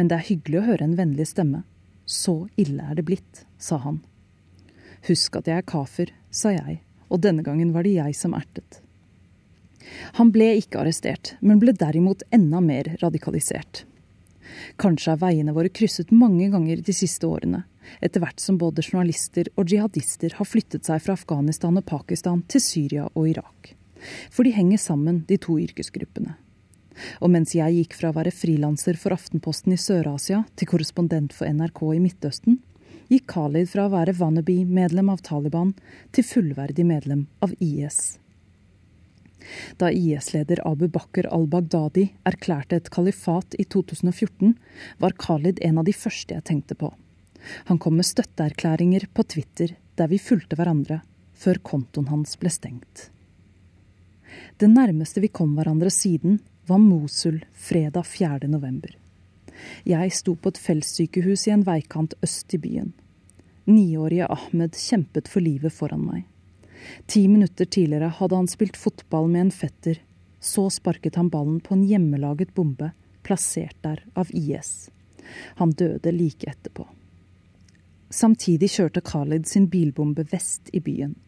[0.00, 1.58] men det er hyggelig å høre en vennlig stemme.
[2.08, 3.98] Så ille er det blitt, sa han.
[5.04, 6.78] Husk at jeg er kafir, sa jeg,
[7.12, 8.78] og denne gangen var det jeg som ertet.
[10.16, 13.84] Han ble ikke arrestert, men ble derimot enda mer radikalisert.
[14.80, 17.66] Kanskje er veiene våre krysset mange ganger de siste årene,
[18.00, 22.64] etter hvert som både journalister og jihadister har flyttet seg fra Afghanistan og Pakistan til
[22.64, 23.74] Syria og Irak.
[24.32, 26.40] For de henger sammen, de to yrkesgruppene.
[27.20, 31.50] Og mens jeg gikk fra å være frilanser for Aftenposten i Sør-Asia til korrespondent for
[31.50, 32.58] NRK i Midtøsten,
[33.10, 35.74] gikk Khalid fra å være wannabe-medlem av Taliban
[36.14, 38.18] til fullverdig medlem av IS.
[39.80, 44.54] Da IS-leder Abu Bakr al-Baghdadi erklærte et kalifat i 2014,
[45.00, 46.92] var Khalid en av de første jeg tenkte på.
[47.70, 51.00] Han kom med støtteerklæringer på Twitter der vi fulgte hverandre,
[51.40, 53.08] før kontoen hans ble stengt.
[54.60, 56.38] Det nærmeste vi kom hverandre siden,
[56.70, 58.38] var Mosul fredag 4.
[58.46, 58.98] november.
[59.82, 62.92] Jeg sto på et feltsykehus i en veikant øst i byen.
[63.66, 66.28] Niårige Ahmed kjempet for livet foran meg.
[67.10, 69.98] Ti minutter tidligere hadde han spilt fotball med en fetter.
[70.38, 72.92] Så sparket han ballen på en hjemmelaget bombe,
[73.26, 74.92] plassert der av IS.
[75.58, 76.86] Han døde like etterpå.
[78.14, 81.18] Samtidig kjørte Khalid sin bilbombe vest i byen.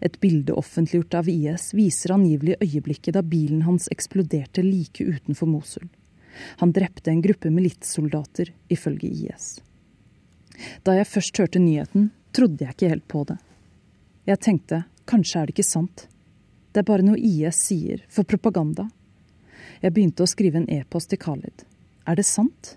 [0.00, 5.88] Et bilde offentliggjort av IS viser angivelig øyeblikket da bilen hans eksploderte like utenfor Mosul.
[6.62, 9.58] Han drepte en gruppe militssoldater, ifølge IS.
[10.82, 13.38] Da jeg først hørte nyheten, trodde jeg ikke helt på det.
[14.28, 16.06] Jeg tenkte kanskje er det ikke sant.
[16.72, 18.88] Det er bare noe IS sier for propaganda.
[19.82, 21.64] Jeg begynte å skrive en e-post til Khalid.
[22.08, 22.74] Er det sant?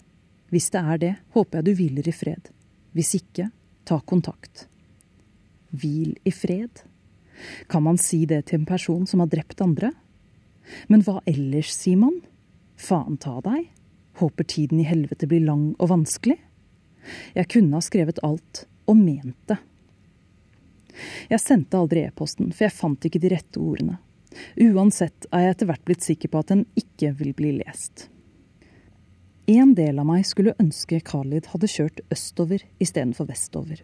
[0.52, 2.50] Hvis det er det, håper jeg du hviler i fred.
[2.96, 3.50] Hvis ikke,
[3.88, 4.68] ta kontakt.
[5.72, 6.84] Hvil i fred?
[7.72, 9.92] Kan man si det til en person som har drept andre?
[10.88, 12.22] Men hva ellers, sier man?
[12.80, 13.68] Faen ta deg?
[14.22, 16.38] Håper tiden i helvete blir lang og vanskelig?
[17.34, 19.58] Jeg kunne ha skrevet alt, og ment det.
[21.32, 23.98] Jeg sendte aldri e-posten, for jeg fant ikke de rette ordene.
[24.62, 28.08] Uansett er jeg etter hvert blitt sikker på at den ikke vil bli lest.
[29.52, 33.82] En del av meg skulle ønske Khalid hadde kjørt østover istedenfor vestover.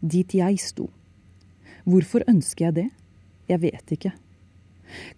[0.00, 0.88] Dit jeg sto.
[1.86, 2.86] Hvorfor ønsker jeg det?
[3.46, 4.12] Jeg vet ikke.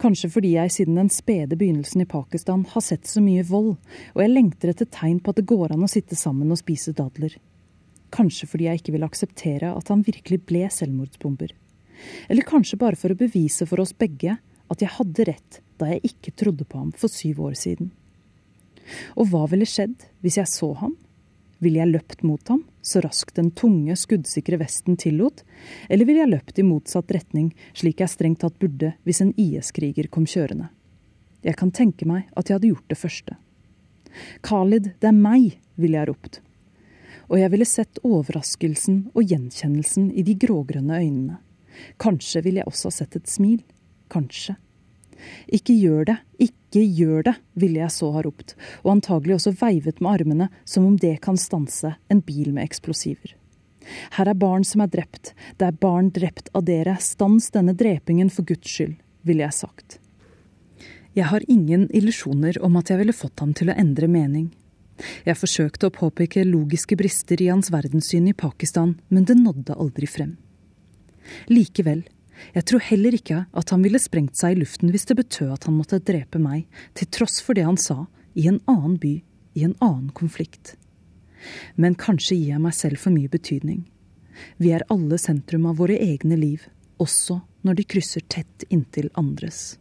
[0.00, 3.76] Kanskje fordi jeg siden den spede begynnelsen i Pakistan har sett så mye vold,
[4.14, 6.94] og jeg lengter etter tegn på at det går an å sitte sammen og spise
[6.96, 7.36] dadler.
[8.14, 11.52] Kanskje fordi jeg ikke vil akseptere at han virkelig ble selvmordsbomber.
[12.28, 14.38] Eller kanskje bare for å bevise for oss begge
[14.68, 17.92] at jeg hadde rett da jeg ikke trodde på ham for syv år siden.
[19.20, 20.96] Og hva ville skjedd hvis jeg så ham?
[21.64, 25.45] Ville jeg løpt mot ham, så raskt den tunge, skuddsikre vesten tillot,
[25.89, 30.11] eller ville jeg løpt i motsatt retning, slik jeg strengt tatt burde hvis en IS-kriger
[30.12, 30.70] kom kjørende?
[31.47, 33.36] Jeg kan tenke meg at jeg hadde gjort det første.
[34.43, 36.41] Khalid, det er meg, ville jeg ropt
[37.28, 41.36] Og jeg ville sett overraskelsen og gjenkjennelsen i de grågrønne øynene.
[42.01, 43.61] Kanskje ville jeg også sett et smil.
[44.11, 44.57] Kanskje.
[45.48, 46.16] Ikke gjør det,
[46.48, 48.54] ikke gjør det, ville jeg så ha ropt,
[48.84, 53.34] og antagelig også veivet med armene som om det kan stanse en bil med eksplosiver.
[54.18, 58.30] Her er barn som er drept, det er barn drept av dere, stans denne drepingen
[58.32, 59.98] for Guds skyld, ville jeg sagt.
[61.16, 64.50] Jeg har ingen illusjoner om at jeg ville fått ham til å endre mening.
[65.26, 70.08] Jeg forsøkte å påpeke logiske brister i hans verdenssyn i Pakistan, men det nådde aldri
[70.10, 70.36] frem.
[71.50, 72.04] Likevel,
[72.55, 75.68] jeg tror heller ikke at han ville sprengt seg i luften hvis det betød at
[75.68, 78.07] han måtte drepe meg, til tross for det han sa,
[78.39, 79.18] i en annen by,
[79.59, 80.76] i en annen konflikt.
[81.76, 83.84] Men kanskje gir jeg meg selv for mye betydning.
[84.62, 86.66] Vi er alle sentrum av våre egne liv,
[87.03, 89.78] også når de krysser tett inntil andres.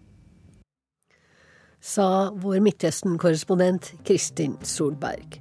[1.82, 5.38] Sa vår Midtøsten-korrespondent Kristin Solberg.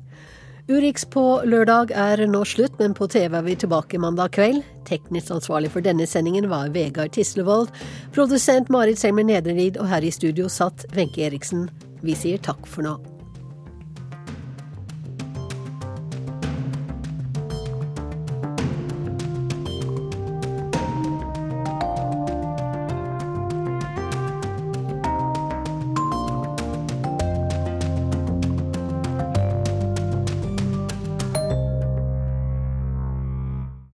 [0.67, 4.65] Urix på lørdag er nå slutt, men på TV er vi tilbake mandag kveld.
[4.89, 7.71] Teknisk ansvarlig for denne sendingen var Vegard Tislevold.
[8.17, 11.69] Produsent Marit Selmer Nedrelid, og her i studio satt Wenche Eriksen.
[12.03, 12.99] Vi sier takk for nå.